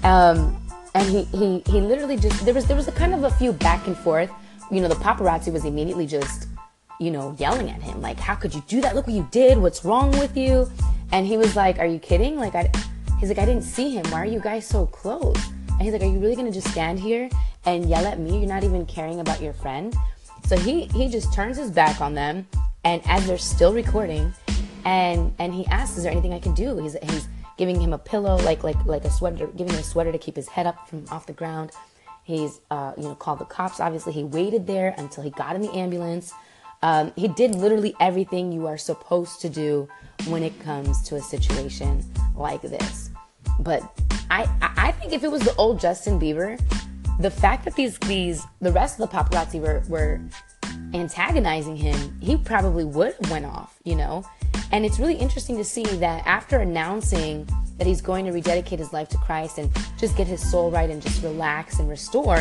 Um, 0.04 0.62
and 0.96 1.08
he, 1.08 1.24
he, 1.26 1.60
he 1.66 1.80
literally 1.80 2.18
just, 2.18 2.44
there 2.44 2.54
was, 2.54 2.66
there 2.66 2.76
was 2.76 2.90
a 2.90 2.92
kind 2.92 3.14
of 3.14 3.24
a 3.24 3.32
few 3.32 3.54
back 3.54 3.88
and 3.88 3.96
forth. 3.96 4.32
You 4.70 4.82
know, 4.82 4.90
the 4.90 4.96
paparazzi 4.96 5.54
was 5.54 5.64
immediately 5.64 6.06
just, 6.06 6.49
you 7.00 7.12
know, 7.12 7.36
yelling 7.40 7.70
at 7.70 7.82
him, 7.82 8.02
like, 8.02 8.20
how 8.20 8.36
could 8.36 8.54
you 8.54 8.64
do 8.68 8.82
that? 8.82 8.96
Look 8.96 9.08
what 9.08 9.16
you 9.16 9.28
did. 9.32 9.58
What's 9.58 9.86
wrong 9.86 10.12
with 10.12 10.36
you? 10.36 10.70
And 11.12 11.26
he 11.26 11.38
was 11.38 11.56
like, 11.56 11.80
are 11.80 11.86
you 11.86 12.00
kidding? 12.00 12.36
Like, 12.36 12.56
I, 12.56 12.70
He's 13.20 13.28
like, 13.28 13.38
I 13.38 13.46
didn't 13.46 13.64
see 13.64 13.90
him. 13.90 14.06
Why 14.12 14.22
are 14.22 14.26
you 14.26 14.40
guys 14.40 14.66
so 14.66 14.86
close? 14.86 15.36
And 15.68 15.82
he's 15.82 15.92
like, 15.92 16.02
Are 16.02 16.06
you 16.06 16.20
really 16.20 16.36
gonna 16.36 16.52
just 16.52 16.70
stand 16.70 17.00
here 17.00 17.30
and 17.66 17.90
yell 17.90 18.06
at 18.06 18.18
me? 18.18 18.40
You're 18.40 18.48
not 18.48 18.64
even 18.64 18.86
caring 18.86 19.20
about 19.20 19.42
your 19.42 19.54
friend. 19.54 19.94
So 20.46 20.58
he 20.58 20.86
he 20.86 21.10
just 21.10 21.34
turns 21.34 21.58
his 21.58 21.70
back 21.70 22.00
on 22.00 22.14
them, 22.14 22.48
and 22.86 23.02
as 23.06 23.28
they're 23.28 23.38
still 23.38 23.74
recording, 23.74 24.34
and 24.86 25.34
and 25.38 25.54
he 25.54 25.66
asks, 25.68 25.98
"Is 25.98 26.04
there 26.04 26.12
anything 26.12 26.34
I 26.34 26.40
can 26.40 26.54
do?" 26.54 26.78
He's 26.78 26.96
he's 27.04 27.28
giving 27.58 27.80
him 27.80 27.92
a 27.92 27.98
pillow, 27.98 28.38
like 28.38 28.64
like 28.64 28.84
like 28.86 29.04
a 29.04 29.12
sweater, 29.12 29.48
giving 29.48 29.74
him 29.74 29.80
a 29.80 29.84
sweater 29.84 30.14
to 30.14 30.18
keep 30.18 30.36
his 30.38 30.48
head 30.48 30.66
up 30.66 30.88
from 30.88 31.06
off 31.12 31.26
the 31.26 31.34
ground. 31.34 31.72
He's, 32.24 32.62
uh, 32.70 32.94
you 32.96 33.04
know, 33.04 33.16
called 33.16 33.40
the 33.40 33.46
cops. 33.46 33.80
Obviously, 33.80 34.14
he 34.14 34.24
waited 34.24 34.68
there 34.68 34.94
until 34.98 35.24
he 35.24 35.32
got 35.32 35.56
in 35.56 35.62
the 35.62 35.72
ambulance. 35.74 36.32
Um, 36.82 37.12
he 37.16 37.28
did 37.28 37.56
literally 37.56 37.96
everything 38.00 38.52
you 38.52 38.68
are 38.68 38.78
supposed 38.78 39.42
to 39.42 39.50
do 39.50 39.88
when 40.28 40.44
it 40.44 40.58
comes 40.62 41.02
to 41.04 41.16
a 41.16 41.22
situation 41.22 42.04
like 42.36 42.62
this. 42.62 43.10
But 43.60 43.82
I, 44.30 44.50
I 44.62 44.92
think 44.94 45.14
if 45.14 45.24
it 45.24 45.32
was 45.32 45.42
the 45.42 45.56
old 45.56 45.80
Justin 45.80 46.20
Bieber, 46.20 46.60
the 47.20 47.30
fact 47.30 47.66
that 47.66 47.76
these 47.76 47.98
these 48.00 48.46
the 48.62 48.72
rest 48.72 49.00
of 49.00 49.10
the 49.10 49.16
paparazzi 49.16 49.60
were 49.60 49.84
were 49.90 50.22
antagonizing 50.94 51.76
him, 51.76 52.18
he 52.22 52.38
probably 52.38 52.86
would 52.86 53.14
have 53.22 53.32
went 53.32 53.46
off, 53.46 53.78
you 53.84 53.96
know. 53.96 54.24
And 54.72 54.86
it's 54.86 55.00
really 55.00 55.16
interesting 55.16 55.58
to 55.58 55.64
see 55.64 55.84
that 55.84 56.26
after 56.26 56.60
announcing 56.60 57.48
that 57.78 57.88
he's 57.88 58.02
going 58.02 58.26
to 58.26 58.32
rededicate 58.32 58.80
his 58.80 58.94
life 58.94 59.10
to 59.10 59.18
Christ 59.18 59.58
and 59.58 59.70
just 59.98 60.16
get 60.16 60.28
his 60.28 60.48
soul 60.50 60.70
right 60.70 60.90
and 60.90 61.02
just 61.02 61.24
relax 61.24 61.80
and 61.80 61.90
restore, 61.90 62.40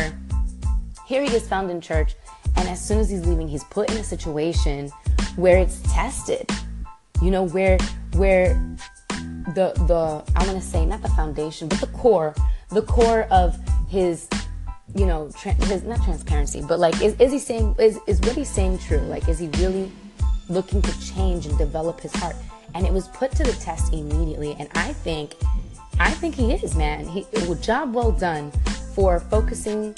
here 1.05 1.23
he 1.23 1.35
is 1.35 1.47
found 1.47 1.71
in 1.71 1.81
church. 1.81 2.15
And 2.55 2.67
as 2.67 2.85
soon 2.85 2.99
as 2.99 3.09
he's 3.09 3.25
leaving, 3.25 3.47
he's 3.47 3.63
put 3.65 3.89
in 3.91 3.97
a 3.97 4.03
situation 4.03 4.89
where 5.35 5.57
it's 5.57 5.81
tested. 5.93 6.49
You 7.21 7.31
know, 7.31 7.43
where 7.43 7.77
where 8.13 8.53
the 9.55 9.73
the 9.87 10.23
I 10.35 10.45
want 10.45 10.61
to 10.61 10.65
say 10.65 10.85
not 10.85 11.01
the 11.01 11.09
foundation, 11.09 11.67
but 11.67 11.79
the 11.79 11.87
core, 11.87 12.33
the 12.69 12.81
core 12.81 13.23
of 13.31 13.57
his 13.89 14.27
you 14.95 15.05
know, 15.05 15.29
tra- 15.37 15.53
his 15.53 15.83
not 15.83 16.03
transparency, 16.03 16.61
but 16.61 16.79
like, 16.79 16.99
is, 17.01 17.13
is 17.19 17.31
he 17.31 17.39
saying 17.39 17.75
is 17.77 17.99
is 18.07 18.19
what 18.21 18.35
he's 18.35 18.49
saying 18.49 18.79
true? 18.79 18.99
Like, 18.99 19.27
is 19.27 19.39
he 19.39 19.47
really 19.59 19.91
looking 20.49 20.81
to 20.81 20.99
change 20.99 21.45
and 21.45 21.57
develop 21.57 21.99
his 21.99 22.13
heart? 22.15 22.35
And 22.75 22.85
it 22.85 22.93
was 22.93 23.07
put 23.09 23.31
to 23.33 23.43
the 23.43 23.53
test 23.53 23.93
immediately. 23.93 24.55
And 24.59 24.69
I 24.75 24.93
think, 24.93 25.35
I 25.99 26.11
think 26.11 26.35
he 26.35 26.53
is, 26.53 26.75
man. 26.75 27.07
He 27.07 27.25
job 27.61 27.93
well 27.93 28.11
done 28.11 28.51
for 28.95 29.19
focusing 29.19 29.93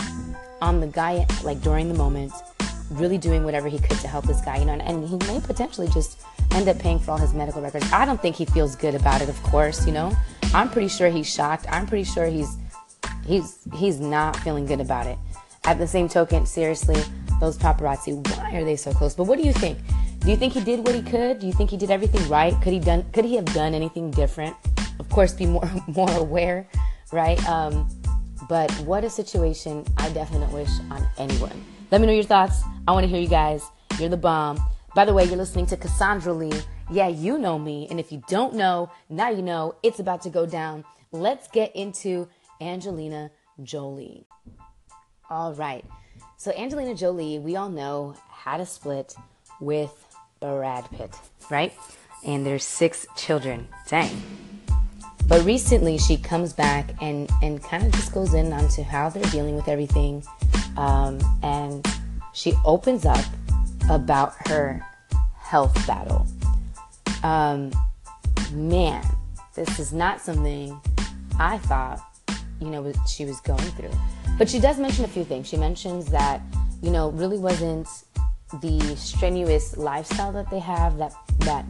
on 0.61 0.79
the 0.79 0.87
guy 0.87 1.25
like 1.43 1.61
during 1.61 1.87
the 1.87 1.93
moment, 1.93 2.31
really 2.91 3.17
doing 3.17 3.43
whatever 3.43 3.67
he 3.67 3.79
could 3.79 3.97
to 3.99 4.07
help 4.07 4.25
this 4.25 4.41
guy. 4.41 4.57
You 4.57 4.65
know, 4.65 4.73
and, 4.73 4.81
and 4.81 5.07
he 5.07 5.17
may 5.27 5.39
potentially 5.39 5.87
just 5.89 6.21
end 6.51 6.67
up 6.67 6.79
paying 6.79 6.99
for 6.99 7.11
all 7.11 7.17
his 7.17 7.33
medical 7.33 7.61
records. 7.61 7.91
I 7.91 8.05
don't 8.05 8.21
think 8.21 8.35
he 8.35 8.45
feels 8.45 8.75
good 8.75 8.95
about 8.95 9.21
it. 9.21 9.29
Of 9.29 9.41
course, 9.43 9.85
you 9.85 9.93
know, 9.93 10.15
I'm 10.53 10.69
pretty 10.69 10.87
sure 10.89 11.09
he's 11.09 11.31
shocked. 11.31 11.65
I'm 11.69 11.87
pretty 11.87 12.03
sure 12.03 12.25
he's 12.25 12.57
he's 13.25 13.59
he's 13.73 13.99
not 13.99 14.35
feeling 14.37 14.65
good 14.65 14.81
about 14.81 15.07
it. 15.07 15.17
At 15.63 15.77
the 15.77 15.87
same 15.87 16.09
token, 16.09 16.45
seriously, 16.45 17.01
those 17.39 17.57
paparazzi, 17.57 18.15
why 18.37 18.55
are 18.55 18.65
they 18.65 18.75
so 18.75 18.91
close? 18.91 19.13
But 19.15 19.25
what 19.25 19.37
do 19.37 19.45
you 19.45 19.53
think? 19.53 19.77
Do 20.19 20.29
you 20.29 20.35
think 20.35 20.53
he 20.53 20.61
did 20.61 20.85
what 20.85 20.95
he 20.95 21.01
could? 21.01 21.39
Do 21.39 21.47
you 21.47 21.53
think 21.53 21.69
he 21.69 21.77
did 21.77 21.91
everything 21.91 22.27
right? 22.29 22.53
Could 22.61 22.73
he 22.73 22.79
done 22.79 23.05
could 23.11 23.25
he 23.25 23.35
have 23.35 23.45
done 23.45 23.73
anything 23.73 24.11
different? 24.11 24.55
Of 24.99 25.09
course, 25.09 25.33
be 25.33 25.45
more 25.45 25.69
more 25.87 26.11
aware, 26.11 26.67
right? 27.11 27.43
Um, 27.47 27.87
but 28.51 28.70
what 28.81 29.05
a 29.05 29.10
situation 29.10 29.86
I 29.96 30.10
definitely 30.10 30.53
wish 30.53 30.72
on 30.89 31.08
anyone. 31.17 31.63
Let 31.89 32.01
me 32.01 32.08
know 32.08 32.12
your 32.12 32.25
thoughts. 32.25 32.62
I 32.86 32.91
want 32.91 33.05
to 33.05 33.08
hear 33.08 33.22
you 33.22 33.29
guys. 33.29 33.63
You're 33.98 34.10
the 34.10 34.17
bomb. 34.17 34.60
By 34.93 35.05
the 35.05 35.13
way, 35.13 35.24
you're 35.24 35.38
listening 35.38 35.67
to 35.67 35.77
Cassandra 35.77 36.34
Lee. 36.34 36.62
Yeah, 36.91 37.08
you 37.08 37.38
know 37.38 37.58
me. 37.58 37.88
And 37.89 37.98
if 37.98 38.12
you 38.12 38.22
don't 38.27 38.55
know, 38.55 38.91
now 39.10 39.29
you 39.29 39.41
know 39.41 39.75
it's 39.84 40.01
about 40.01 40.22
to 40.24 40.29
go 40.29 40.46
down. 40.46 40.84
Let's 41.13 41.48
get 41.48 41.74
into 41.77 42.27
Angelina 42.60 43.31
Jolie. 43.63 44.27
All 45.29 45.53
right. 45.53 45.86
So, 46.36 46.51
Angelina 46.51 46.93
Jolie, 46.93 47.39
we 47.39 47.55
all 47.55 47.70
know, 47.70 48.15
had 48.29 48.60
a 48.60 48.65
split 48.65 49.15
with 49.62 49.93
Brad 50.41 50.91
Pitt, 50.91 51.15
right? 51.50 51.72
And 52.25 52.46
there's 52.46 52.65
six 52.65 53.08
children. 53.15 53.70
Dang. 53.88 54.12
But 55.31 55.45
recently, 55.45 55.97
she 55.97 56.17
comes 56.17 56.51
back 56.51 56.93
and, 57.01 57.29
and 57.41 57.63
kind 57.63 57.85
of 57.85 57.93
just 57.93 58.13
goes 58.13 58.33
in 58.33 58.51
onto 58.51 58.83
how 58.83 59.07
they're 59.07 59.23
dealing 59.31 59.55
with 59.55 59.69
everything. 59.69 60.25
Um, 60.75 61.19
and 61.41 61.88
she 62.33 62.53
opens 62.65 63.05
up 63.05 63.23
about 63.89 64.33
her 64.50 64.85
health 65.38 65.73
battle. 65.88 66.27
Um, 67.23 67.71
man, 68.51 69.05
this 69.55 69.79
is 69.79 69.93
not 69.93 70.19
something 70.19 70.77
I 71.39 71.59
thought 71.59 72.01
you 72.59 72.67
know 72.67 72.91
she 73.07 73.23
was 73.23 73.39
going 73.39 73.59
through. 73.59 73.93
But 74.38 74.50
she 74.50 74.59
does 74.59 74.79
mention 74.79 75.05
a 75.05 75.07
few 75.07 75.23
things. 75.23 75.47
She 75.47 75.55
mentions 75.55 76.07
that 76.07 76.41
you 76.81 76.91
know 76.91 77.09
really 77.11 77.38
wasn't 77.38 77.88
the 78.61 78.97
strenuous 78.97 79.77
lifestyle 79.77 80.33
that 80.33 80.50
they 80.51 80.59
have 80.59 80.97
that 80.97 81.13
that 81.39 81.65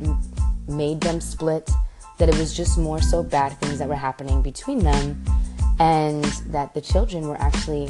made 0.67 0.99
them 1.01 1.21
split. 1.21 1.69
That 2.21 2.29
it 2.29 2.37
was 2.37 2.55
just 2.55 2.77
more 2.77 3.01
so 3.01 3.23
bad 3.23 3.59
things 3.59 3.79
that 3.79 3.89
were 3.89 3.95
happening 3.95 4.43
between 4.43 4.77
them, 4.77 5.25
and 5.79 6.23
that 6.53 6.71
the 6.75 6.79
children 6.79 7.27
were 7.27 7.41
actually 7.41 7.89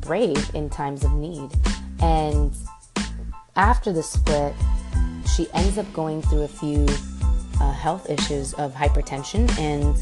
brave 0.00 0.54
in 0.54 0.68
times 0.68 1.04
of 1.04 1.14
need. 1.14 1.50
And 2.02 2.54
after 3.56 3.90
the 3.90 4.02
split, 4.02 4.52
she 5.34 5.48
ends 5.54 5.78
up 5.78 5.90
going 5.94 6.20
through 6.20 6.42
a 6.42 6.48
few 6.48 6.86
uh, 7.62 7.72
health 7.72 8.10
issues 8.10 8.52
of 8.54 8.74
hypertension 8.74 9.48
and 9.58 9.96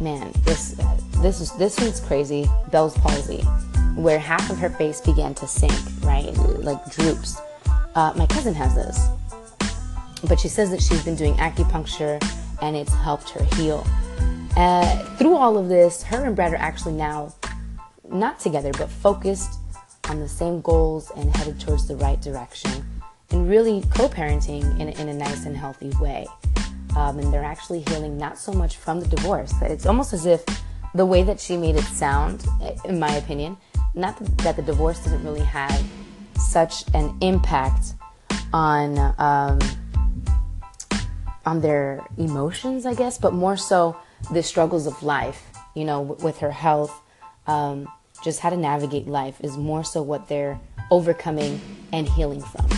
man, 0.00 0.32
this 0.44 0.74
this 1.18 1.40
is 1.40 1.52
this 1.58 1.78
one's 1.78 2.00
crazy. 2.00 2.50
Bell's 2.72 2.98
palsy, 2.98 3.42
where 3.94 4.18
half 4.18 4.50
of 4.50 4.58
her 4.58 4.70
face 4.70 5.00
began 5.00 5.32
to 5.34 5.46
sink, 5.46 5.78
right, 6.02 6.36
like 6.58 6.84
droops. 6.90 7.40
Uh, 7.94 8.12
my 8.16 8.26
cousin 8.26 8.54
has 8.54 8.74
this, 8.74 8.98
but 10.28 10.38
she 10.38 10.48
says 10.48 10.70
that 10.70 10.82
she's 10.82 11.04
been 11.04 11.16
doing 11.16 11.34
acupuncture 11.34 12.22
and 12.62 12.76
it's 12.76 12.94
helped 12.94 13.30
her 13.30 13.44
heal. 13.56 13.86
Uh, 14.56 15.04
through 15.16 15.36
all 15.36 15.56
of 15.56 15.68
this, 15.68 16.02
her 16.02 16.24
and 16.24 16.36
Brad 16.36 16.52
are 16.52 16.56
actually 16.56 16.94
now 16.94 17.34
not 18.08 18.40
together, 18.40 18.72
but 18.72 18.90
focused 18.90 19.58
on 20.08 20.18
the 20.18 20.28
same 20.28 20.60
goals 20.60 21.10
and 21.16 21.34
headed 21.36 21.60
towards 21.60 21.86
the 21.86 21.96
right 21.96 22.20
direction, 22.20 22.84
and 23.30 23.48
really 23.48 23.82
co-parenting 23.94 24.78
in, 24.80 24.88
in 24.88 25.08
a 25.08 25.14
nice 25.14 25.46
and 25.46 25.56
healthy 25.56 25.92
way 26.00 26.26
um, 26.96 27.18
and 27.18 27.32
they're 27.32 27.44
actually 27.44 27.80
healing 27.88 28.16
not 28.16 28.38
so 28.38 28.52
much 28.52 28.76
from 28.76 29.00
the 29.00 29.06
divorce. 29.06 29.52
It's 29.62 29.86
almost 29.86 30.12
as 30.12 30.26
if 30.26 30.44
the 30.94 31.06
way 31.06 31.22
that 31.22 31.40
she 31.40 31.56
made 31.56 31.76
it 31.76 31.84
sound, 31.84 32.46
in 32.84 32.98
my 32.98 33.14
opinion, 33.14 33.56
not 33.94 34.18
that 34.38 34.56
the 34.56 34.62
divorce 34.62 34.98
didn't 35.00 35.24
really 35.24 35.44
have 35.44 35.84
such 36.36 36.84
an 36.94 37.16
impact 37.20 37.94
on 38.52 38.98
um, 39.18 39.58
on 41.50 41.60
their 41.60 42.06
emotions, 42.16 42.86
I 42.86 42.94
guess, 42.94 43.18
but 43.18 43.32
more 43.32 43.56
so 43.56 43.96
the 44.32 44.40
struggles 44.40 44.86
of 44.86 45.02
life. 45.02 45.42
You 45.74 45.84
know, 45.84 46.00
with 46.26 46.38
her 46.38 46.52
health, 46.52 46.94
um, 47.48 47.88
just 48.22 48.38
how 48.38 48.50
to 48.50 48.56
navigate 48.56 49.08
life 49.08 49.40
is 49.40 49.56
more 49.56 49.82
so 49.82 50.00
what 50.00 50.28
they're 50.28 50.60
overcoming 50.92 51.60
and 51.92 52.08
healing 52.08 52.40
from. 52.40 52.68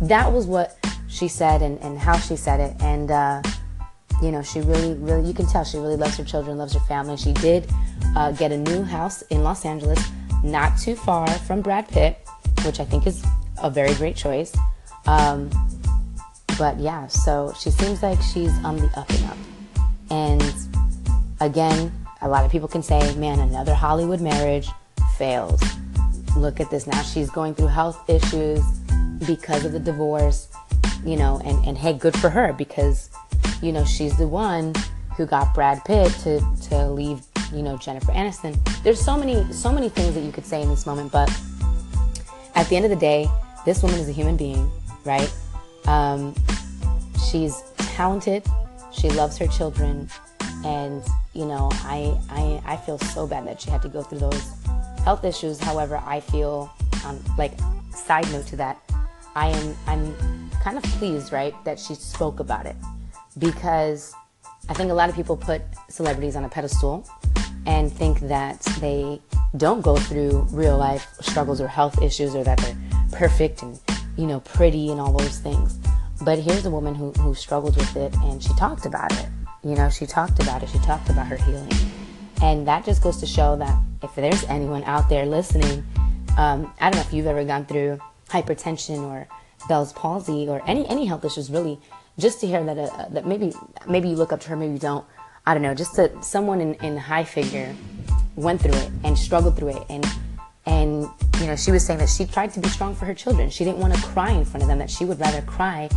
That 0.00 0.32
was 0.32 0.46
what 0.46 0.78
she 1.08 1.28
said 1.28 1.60
and, 1.60 1.78
and 1.80 1.98
how 1.98 2.16
she 2.18 2.36
said 2.36 2.58
it, 2.60 2.82
and. 2.82 3.10
Uh, 3.10 3.42
you 4.22 4.30
know, 4.30 4.40
she 4.40 4.60
really, 4.60 4.94
really, 4.94 5.26
you 5.26 5.34
can 5.34 5.46
tell 5.46 5.64
she 5.64 5.78
really 5.78 5.96
loves 5.96 6.16
her 6.16 6.22
children, 6.22 6.56
loves 6.56 6.74
her 6.74 6.80
family. 6.86 7.16
She 7.16 7.32
did 7.32 7.68
uh, 8.14 8.30
get 8.30 8.52
a 8.52 8.56
new 8.56 8.84
house 8.84 9.22
in 9.22 9.42
Los 9.42 9.64
Angeles, 9.64 9.98
not 10.44 10.78
too 10.78 10.94
far 10.94 11.26
from 11.28 11.60
Brad 11.60 11.88
Pitt, 11.88 12.24
which 12.64 12.78
I 12.78 12.84
think 12.84 13.08
is 13.08 13.24
a 13.60 13.68
very 13.68 13.92
great 13.94 14.14
choice. 14.14 14.54
Um, 15.06 15.50
but 16.58 16.78
yeah, 16.78 17.06
so 17.06 17.52
she 17.58 17.70
seems 17.70 18.02
like 18.02 18.20
she's 18.20 18.52
on 18.64 18.76
the 18.76 18.90
up 18.96 19.08
and 19.10 19.24
up. 19.24 19.36
And 20.10 20.54
again, 21.40 21.92
a 22.20 22.28
lot 22.28 22.44
of 22.44 22.50
people 22.50 22.68
can 22.68 22.82
say, 22.82 23.14
man, 23.16 23.40
another 23.40 23.74
Hollywood 23.74 24.20
marriage 24.20 24.68
fails. 25.16 25.62
Look 26.36 26.60
at 26.60 26.70
this. 26.70 26.86
Now 26.86 27.02
she's 27.02 27.30
going 27.30 27.54
through 27.54 27.68
health 27.68 28.08
issues 28.08 28.62
because 29.26 29.64
of 29.64 29.72
the 29.72 29.80
divorce, 29.80 30.48
you 31.04 31.16
know, 31.16 31.40
and, 31.44 31.64
and 31.66 31.78
hey, 31.78 31.92
good 31.92 32.16
for 32.16 32.30
her 32.30 32.52
because 32.52 33.10
you 33.62 33.72
know, 33.72 33.84
she's 33.84 34.16
the 34.18 34.26
one 34.26 34.74
who 35.16 35.24
got 35.24 35.54
Brad 35.54 35.82
Pitt 35.84 36.12
to, 36.24 36.40
to 36.68 36.88
leave, 36.88 37.22
you 37.52 37.62
know, 37.62 37.78
Jennifer 37.78 38.12
Aniston. 38.12 38.58
There's 38.82 39.00
so 39.00 39.16
many, 39.16 39.50
so 39.52 39.72
many 39.72 39.88
things 39.88 40.14
that 40.14 40.22
you 40.22 40.32
could 40.32 40.44
say 40.44 40.60
in 40.60 40.68
this 40.68 40.84
moment, 40.84 41.12
but 41.12 41.30
at 42.54 42.68
the 42.68 42.76
end 42.76 42.84
of 42.84 42.90
the 42.90 42.96
day, 42.96 43.28
this 43.64 43.82
woman 43.82 44.00
is 44.00 44.08
a 44.08 44.12
human 44.12 44.36
being, 44.36 44.70
right? 45.04 45.32
Um, 45.92 46.34
she's 47.28 47.62
talented. 47.76 48.46
She 48.92 49.10
loves 49.10 49.36
her 49.36 49.46
children. 49.46 50.08
And, 50.64 51.04
you 51.34 51.44
know, 51.44 51.68
I, 51.84 52.18
I, 52.30 52.62
I 52.64 52.76
feel 52.78 52.98
so 52.98 53.26
bad 53.26 53.46
that 53.46 53.60
she 53.60 53.68
had 53.68 53.82
to 53.82 53.88
go 53.88 54.02
through 54.02 54.20
those 54.20 54.52
health 55.04 55.22
issues. 55.22 55.60
However, 55.60 56.00
I 56.06 56.20
feel, 56.20 56.72
um, 57.04 57.22
like, 57.36 57.52
side 57.94 58.30
note 58.32 58.46
to 58.46 58.56
that, 58.56 58.80
I 59.34 59.48
am, 59.48 59.76
I'm 59.86 60.50
kind 60.62 60.78
of 60.78 60.82
pleased, 60.84 61.30
right, 61.30 61.54
that 61.64 61.78
she 61.78 61.94
spoke 61.94 62.40
about 62.40 62.64
it 62.64 62.76
because 63.38 64.14
I 64.70 64.74
think 64.74 64.90
a 64.90 64.94
lot 64.94 65.10
of 65.10 65.14
people 65.14 65.36
put 65.36 65.60
celebrities 65.90 66.36
on 66.36 66.44
a 66.44 66.48
pedestal 66.48 67.06
and 67.66 67.92
think 67.92 68.20
that 68.20 68.60
they 68.80 69.20
don't 69.58 69.82
go 69.82 69.96
through 69.96 70.46
real 70.52 70.78
life 70.78 71.06
struggles 71.20 71.60
or 71.60 71.68
health 71.68 72.00
issues 72.00 72.34
or 72.34 72.44
that 72.44 72.58
they're 72.58 72.76
perfect 73.12 73.62
and 73.62 73.78
you 74.16 74.26
know 74.26 74.40
pretty 74.40 74.90
and 74.90 75.00
all 75.00 75.12
those 75.12 75.38
things. 75.38 75.78
But 76.22 76.38
here's 76.38 76.64
a 76.66 76.70
woman 76.70 76.94
who, 76.94 77.10
who 77.12 77.34
struggled 77.34 77.76
with 77.76 77.96
it 77.96 78.14
and 78.16 78.42
she 78.42 78.54
talked 78.54 78.86
about 78.86 79.12
it. 79.12 79.28
You 79.64 79.74
know 79.74 79.88
she 79.90 80.06
talked 80.06 80.42
about 80.42 80.62
it. 80.62 80.68
She 80.68 80.78
talked 80.78 81.08
about 81.10 81.26
her 81.26 81.36
healing. 81.36 81.72
And 82.42 82.66
that 82.66 82.84
just 82.84 83.02
goes 83.02 83.18
to 83.18 83.26
show 83.26 83.56
that 83.56 83.78
if 84.02 84.14
there's 84.16 84.42
anyone 84.44 84.82
out 84.84 85.08
there 85.08 85.24
listening, 85.24 85.84
um, 86.36 86.72
I 86.80 86.90
don't 86.90 86.96
know 86.96 87.06
if 87.06 87.12
you've 87.12 87.26
ever 87.26 87.44
gone 87.44 87.66
through 87.66 88.00
hypertension 88.28 89.02
or 89.02 89.28
Bell's 89.68 89.92
palsy 89.92 90.48
or 90.48 90.60
any 90.66 90.88
any 90.88 91.06
health 91.06 91.24
issues, 91.24 91.50
really, 91.50 91.78
just 92.18 92.40
to 92.40 92.46
hear 92.46 92.64
that 92.64 92.78
uh, 92.78 93.08
that 93.10 93.26
maybe 93.26 93.52
maybe 93.86 94.08
you 94.08 94.16
look 94.16 94.32
up 94.32 94.40
to 94.40 94.48
her, 94.48 94.56
maybe 94.56 94.72
you 94.72 94.78
don't. 94.78 95.04
I 95.44 95.54
don't 95.54 95.62
know, 95.62 95.74
just 95.74 95.96
that 95.96 96.24
someone 96.24 96.60
in, 96.60 96.74
in 96.74 96.96
high 96.96 97.24
figure 97.24 97.74
went 98.36 98.60
through 98.60 98.74
it 98.74 98.90
and 99.02 99.18
struggled 99.18 99.56
through 99.56 99.76
it 99.76 99.82
and 99.88 100.06
and 100.66 101.06
you 101.40 101.46
know 101.46 101.56
she 101.56 101.70
was 101.70 101.84
saying 101.84 101.98
that 101.98 102.08
she 102.08 102.24
tried 102.24 102.52
to 102.54 102.60
be 102.60 102.68
strong 102.68 102.94
for 102.94 103.04
her 103.04 103.14
children. 103.14 103.50
She 103.50 103.64
didn't 103.64 103.78
want 103.78 103.94
to 103.94 104.02
cry 104.02 104.30
in 104.30 104.44
front 104.44 104.62
of 104.62 104.68
them 104.68 104.78
that 104.78 104.90
she 104.90 105.04
would 105.04 105.18
rather 105.18 105.42
cry 105.42 105.88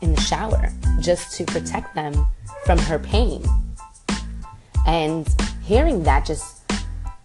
in 0.00 0.14
the 0.14 0.20
shower 0.20 0.72
just 1.00 1.36
to 1.36 1.44
protect 1.44 1.94
them 1.94 2.26
from 2.64 2.78
her 2.78 2.98
pain. 2.98 3.44
And 4.86 5.28
hearing 5.62 6.02
that 6.04 6.26
just 6.26 6.62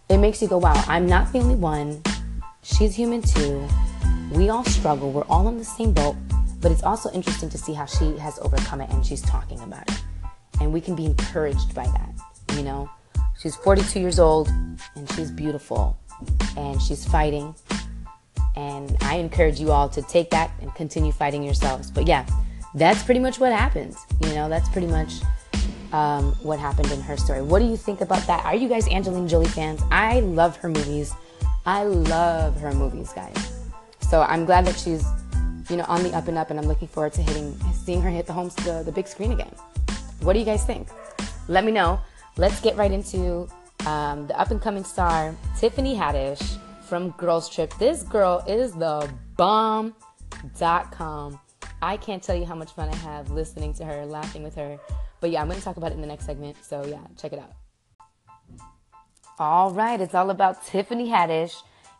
it 0.09 0.17
makes 0.17 0.41
you 0.41 0.47
go 0.47 0.57
wow 0.57 0.81
i'm 0.87 1.05
not 1.05 1.31
the 1.31 1.39
only 1.39 1.55
one. 1.55 2.01
She's 2.63 2.95
human 2.95 3.21
too. 3.21 3.67
We 4.31 4.49
all 4.49 4.63
struggle. 4.63 5.11
We're 5.11 5.23
all 5.23 5.47
in 5.47 5.57
the 5.57 5.65
same 5.65 5.93
boat. 5.93 6.15
But 6.61 6.71
it's 6.71 6.83
also 6.83 7.09
interesting 7.11 7.49
to 7.49 7.57
see 7.57 7.73
how 7.73 7.85
she 7.85 8.17
has 8.17 8.37
overcome 8.39 8.81
it 8.81 8.89
and 8.89 9.05
she's 9.05 9.21
talking 9.21 9.59
about 9.61 9.89
it. 9.89 10.01
And 10.59 10.73
we 10.73 10.81
can 10.81 10.93
be 10.93 11.05
encouraged 11.05 11.73
by 11.73 11.85
that 11.85 12.09
you 12.55 12.63
know? 12.63 12.89
She's 13.39 13.55
42 13.55 13.99
years 13.99 14.19
old 14.19 14.49
and 14.95 15.09
she's 15.13 15.31
beautiful 15.31 15.97
and 16.57 16.81
she's 16.81 17.05
fighting. 17.05 17.55
And 18.55 18.97
I 19.01 19.15
encourage 19.15 19.59
you 19.59 19.71
all 19.71 19.87
to 19.89 20.01
take 20.01 20.29
that 20.31 20.51
and 20.61 20.73
continue 20.75 21.11
fighting 21.11 21.43
yourselves. 21.43 21.89
But 21.91 22.07
yeah, 22.07 22.25
that's 22.75 23.03
pretty 23.03 23.19
much 23.19 23.39
what 23.39 23.51
happens. 23.51 23.97
You 24.21 24.33
know, 24.33 24.49
that's 24.49 24.67
pretty 24.69 24.87
much 24.87 25.13
um, 25.93 26.33
what 26.43 26.59
happened 26.59 26.91
in 26.91 27.01
her 27.01 27.17
story. 27.17 27.41
What 27.41 27.59
do 27.59 27.65
you 27.65 27.77
think 27.77 28.01
about 28.01 28.25
that? 28.27 28.45
Are 28.45 28.55
you 28.55 28.67
guys 28.67 28.87
Angelina 28.87 29.27
Jolie 29.27 29.47
fans? 29.47 29.81
I 29.91 30.19
love 30.19 30.57
her 30.57 30.69
movies. 30.69 31.13
I 31.65 31.83
love 31.83 32.59
her 32.59 32.73
movies, 32.73 33.11
guys. 33.13 33.53
So 34.09 34.21
I'm 34.21 34.45
glad 34.45 34.65
that 34.65 34.77
she's, 34.77 35.05
you 35.69 35.77
know, 35.77 35.85
on 35.87 36.03
the 36.03 36.13
up 36.15 36.27
and 36.27 36.37
up, 36.37 36.49
and 36.49 36.59
I'm 36.59 36.65
looking 36.67 36.87
forward 36.87 37.13
to 37.13 37.21
hitting, 37.21 37.57
seeing 37.73 38.01
her 38.01 38.09
hit 38.09 38.25
the 38.25 38.33
home, 38.33 38.49
the, 38.65 38.81
the 38.83 38.91
big 38.91 39.07
screen 39.07 39.31
again. 39.31 39.53
What 40.21 40.33
do 40.33 40.39
you 40.39 40.45
guys 40.45 40.65
think? 40.65 40.87
Let 41.47 41.63
me 41.63 41.71
know. 41.71 41.99
Let's 42.37 42.59
get 42.59 42.75
right 42.75 42.91
into 42.91 43.47
um, 43.85 44.27
the 44.27 44.39
up 44.39 44.51
and 44.51 44.61
coming 44.61 44.83
star 44.83 45.35
Tiffany 45.57 45.95
Haddish 45.95 46.57
from 46.83 47.11
Girls 47.11 47.49
Trip. 47.49 47.73
This 47.79 48.03
girl 48.03 48.43
is 48.47 48.73
the 48.73 49.09
bomb.com. 49.37 49.93
I 51.81 51.97
can't 51.97 52.21
tell 52.21 52.35
you 52.35 52.45
how 52.45 52.55
much 52.55 52.71
fun 52.73 52.89
I 52.89 52.95
have 52.97 53.31
listening 53.31 53.73
to 53.75 53.85
her, 53.85 54.05
laughing 54.05 54.43
with 54.43 54.55
her. 54.55 54.77
But 55.21 55.31
yeah, 55.31 55.41
I'm 55.41 55.47
going 55.47 55.59
to 55.59 55.63
talk 55.63 55.77
about 55.77 55.91
it 55.91 55.95
in 55.95 56.01
the 56.01 56.07
next 56.07 56.25
segment. 56.25 56.57
So 56.63 56.85
yeah, 56.85 56.99
check 57.17 57.33
it 57.33 57.39
out. 57.39 57.53
All 59.37 59.71
right, 59.71 60.01
it's 60.01 60.13
all 60.13 60.31
about 60.31 60.65
Tiffany 60.65 61.07
Haddish 61.07 61.55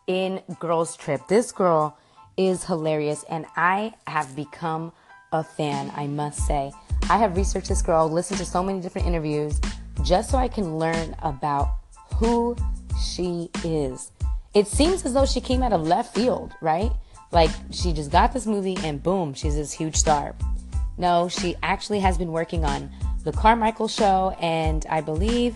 in 0.06 0.42
Girls 0.58 0.96
Trip. 0.96 1.22
This 1.28 1.52
girl 1.52 1.96
is 2.36 2.64
hilarious, 2.64 3.24
and 3.30 3.46
I 3.56 3.94
have 4.06 4.36
become 4.36 4.92
a 5.32 5.42
fan, 5.42 5.90
I 5.96 6.06
must 6.06 6.46
say. 6.46 6.72
I 7.08 7.16
have 7.16 7.36
researched 7.36 7.68
this 7.68 7.80
girl, 7.80 8.08
listened 8.10 8.38
to 8.40 8.44
so 8.44 8.62
many 8.62 8.80
different 8.80 9.06
interviews, 9.06 9.60
just 10.02 10.30
so 10.30 10.38
I 10.38 10.48
can 10.48 10.78
learn 10.78 11.14
about 11.22 11.68
who 12.16 12.56
she 13.02 13.50
is. 13.64 14.12
It 14.54 14.66
seems 14.66 15.04
as 15.04 15.14
though 15.14 15.26
she 15.26 15.40
came 15.40 15.62
out 15.62 15.72
of 15.72 15.86
left 15.86 16.14
field, 16.14 16.52
right? 16.60 16.90
Like 17.32 17.50
she 17.70 17.92
just 17.92 18.10
got 18.10 18.32
this 18.32 18.46
movie 18.46 18.76
and 18.82 19.02
boom, 19.02 19.34
she's 19.34 19.54
this 19.54 19.72
huge 19.72 19.96
star. 19.96 20.34
No, 20.98 21.28
she 21.28 21.56
actually 21.62 22.00
has 22.00 22.18
been 22.18 22.32
working 22.32 22.64
on 22.64 22.90
The 23.24 23.32
Carmichael 23.32 23.88
Show 23.88 24.36
and 24.40 24.84
I 24.90 25.00
believe, 25.00 25.54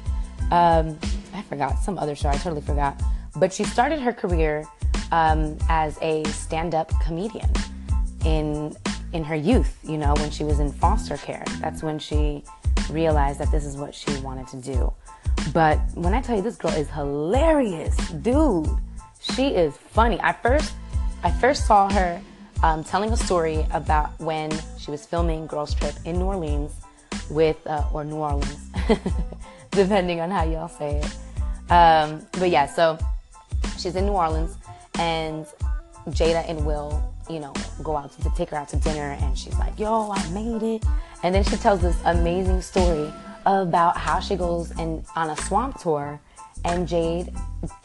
um, 0.50 0.98
I 1.34 1.42
forgot, 1.48 1.78
some 1.80 1.98
other 1.98 2.14
show, 2.14 2.28
I 2.28 2.36
totally 2.36 2.62
forgot. 2.62 3.02
But 3.36 3.52
she 3.52 3.64
started 3.64 3.98
her 4.00 4.12
career 4.12 4.64
um, 5.10 5.58
as 5.68 5.98
a 6.00 6.24
stand 6.26 6.74
up 6.74 6.92
comedian 7.00 7.50
in 8.24 8.74
in 9.14 9.24
her 9.24 9.37
youth, 9.37 9.79
you 9.85 9.96
know, 9.96 10.12
when 10.18 10.31
she 10.31 10.44
was 10.44 10.59
in 10.61 10.70
foster 10.72 11.16
care. 11.16 11.44
That's 11.61 11.83
when 11.83 11.98
she 11.98 12.42
realized 12.90 13.40
that 13.40 13.50
this 13.50 13.64
is 13.64 13.77
what 13.77 13.94
she 13.94 14.14
wanted 14.18 14.48
to 14.48 14.57
do. 14.57 14.92
But 15.53 15.79
when 15.94 16.12
I 16.12 16.20
tell 16.20 16.37
you 16.37 16.42
this 16.42 16.57
girl 16.57 16.72
is 16.72 16.90
hilarious, 16.90 17.96
dude, 18.11 18.68
she 19.20 19.48
is 19.48 19.77
funny. 19.77 20.20
I 20.20 20.33
first 20.33 20.74
I 21.22 21.31
first 21.31 21.66
saw 21.66 21.90
her 21.90 22.20
um, 22.62 22.85
telling 22.85 23.11
a 23.12 23.16
story 23.16 23.64
about 23.72 24.18
when 24.20 24.50
she 24.79 24.90
was 24.90 25.07
filming 25.07 25.46
Girls 25.46 25.74
Trip 25.74 25.94
in 26.05 26.18
New 26.18 26.27
Orleans 26.27 26.72
with 27.31 27.57
uh, 27.66 27.88
or 27.92 28.05
New 28.05 28.16
Orleans, 28.16 28.70
depending 29.70 30.20
on 30.20 30.31
how 30.31 30.44
y'all 30.44 30.68
say 30.68 30.96
it. 30.96 31.70
Um, 31.72 32.27
but 32.33 32.50
yeah, 32.50 32.66
so 32.66 32.98
she's 33.79 33.96
in 33.96 34.07
New 34.07 34.12
Orleans 34.12 34.57
and 34.98 35.46
Jada 36.09 36.48
and 36.48 36.66
Will, 36.66 37.13
you 37.28 37.40
know, 37.40 37.52
go 37.82 37.96
out 37.96 38.12
to 38.20 38.30
take 38.30 38.50
her 38.50 38.56
out 38.56 38.68
to 38.68 38.76
dinner 38.76 39.16
and 39.20 39.38
she's 39.38 39.56
like, 39.58 39.78
yo, 39.78 40.10
I 40.10 40.28
made 40.30 40.62
it. 40.62 40.84
And 41.22 41.34
then 41.34 41.44
she 41.44 41.56
tells 41.56 41.80
this 41.80 41.96
amazing 42.04 42.60
story 42.60 43.12
about 43.46 43.96
how 43.96 44.20
she 44.20 44.37
goes 44.37 44.70
and 44.72 45.04
on 45.16 45.30
a 45.30 45.37
swamp 45.37 45.80
tour 45.80 46.20
and 46.64 46.88
Jade 46.88 47.32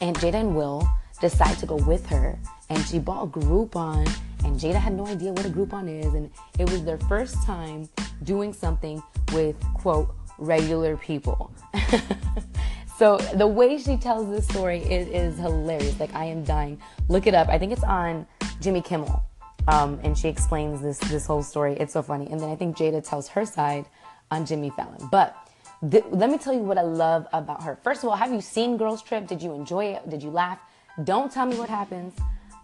and 0.00 0.16
Jada 0.16 0.34
and 0.34 0.56
Will 0.56 0.88
decide 1.20 1.58
to 1.58 1.66
go 1.66 1.76
with 1.76 2.06
her 2.06 2.38
and 2.70 2.78
she 2.86 2.98
bought 2.98 3.24
a 3.24 3.26
Groupon 3.26 4.06
and 4.44 4.58
Jada 4.58 4.76
had 4.76 4.94
no 4.94 5.06
idea 5.06 5.32
what 5.32 5.44
a 5.44 5.50
Groupon 5.50 5.88
is 5.88 6.14
and 6.14 6.30
it 6.58 6.70
was 6.70 6.82
their 6.84 6.98
first 6.98 7.42
time 7.44 7.88
doing 8.24 8.52
something 8.52 9.02
with 9.32 9.56
quote 9.74 10.14
regular 10.38 10.96
people. 10.96 11.52
so 12.98 13.18
the 13.34 13.46
way 13.46 13.78
she 13.78 13.96
tells 13.96 14.28
this 14.30 14.48
story 14.48 14.78
is, 14.78 15.08
is 15.08 15.38
hilarious. 15.38 16.00
Like 16.00 16.14
I 16.14 16.24
am 16.24 16.42
dying. 16.44 16.80
Look 17.08 17.26
it 17.26 17.34
up. 17.34 17.48
I 17.48 17.58
think 17.58 17.72
it's 17.72 17.84
on 17.84 18.26
Jimmy 18.60 18.80
Kimmel. 18.80 19.22
Um, 19.68 20.00
and 20.02 20.16
she 20.16 20.28
explains 20.28 20.80
this 20.80 20.98
this 20.98 21.26
whole 21.26 21.42
story. 21.42 21.76
It's 21.78 21.92
so 21.92 22.02
funny. 22.02 22.28
And 22.30 22.40
then 22.40 22.50
I 22.50 22.56
think 22.56 22.76
Jada 22.76 23.06
tells 23.06 23.28
her 23.28 23.44
side 23.44 23.86
on 24.30 24.46
Jimmy 24.46 24.70
Fallon. 24.70 25.08
But 25.10 25.36
th- 25.90 26.04
let 26.10 26.30
me 26.30 26.38
tell 26.38 26.52
you 26.52 26.60
what 26.60 26.78
I 26.78 26.82
love 26.82 27.26
about 27.32 27.62
her. 27.62 27.78
First 27.82 28.02
of 28.02 28.10
all, 28.10 28.16
have 28.16 28.32
you 28.32 28.40
seen 28.40 28.76
Girls 28.76 29.02
Trip? 29.02 29.26
Did 29.26 29.42
you 29.42 29.52
enjoy 29.52 29.86
it? 29.86 30.08
Did 30.08 30.22
you 30.22 30.30
laugh? 30.30 30.58
Don't 31.04 31.30
tell 31.30 31.46
me 31.46 31.56
what 31.56 31.68
happens. 31.68 32.14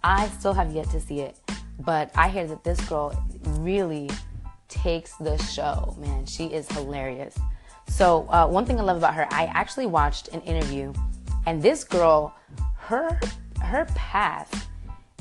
I 0.02 0.28
still 0.28 0.52
have 0.52 0.72
yet 0.72 0.88
to 0.90 1.00
see 1.00 1.20
it. 1.20 1.38
But 1.80 2.10
I 2.14 2.28
hear 2.28 2.46
that 2.46 2.64
this 2.64 2.80
girl 2.88 3.12
really 3.58 4.10
takes 4.68 5.14
the 5.16 5.36
show, 5.38 5.96
man. 5.98 6.26
She 6.26 6.46
is 6.46 6.70
hilarious. 6.72 7.36
So, 7.88 8.26
uh, 8.30 8.46
one 8.46 8.64
thing 8.64 8.80
I 8.80 8.82
love 8.82 8.96
about 8.96 9.14
her, 9.14 9.26
I 9.30 9.44
actually 9.46 9.86
watched 9.86 10.28
an 10.28 10.40
interview, 10.42 10.92
and 11.46 11.62
this 11.62 11.84
girl, 11.84 12.34
her 12.76 13.18
her 13.62 13.86
past 13.94 14.54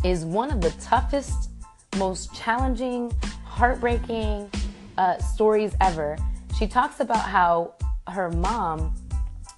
is 0.04 0.26
one 0.26 0.52
of 0.52 0.62
the 0.62 0.72
toughest 0.82 1.50
most 1.98 2.34
challenging, 2.34 3.14
heartbreaking 3.44 4.50
uh, 4.98 5.18
stories 5.18 5.76
ever. 5.82 6.18
She 6.58 6.68
talks 6.68 7.00
about 7.00 7.26
how 7.26 7.74
her 8.08 8.32
mom 8.32 8.94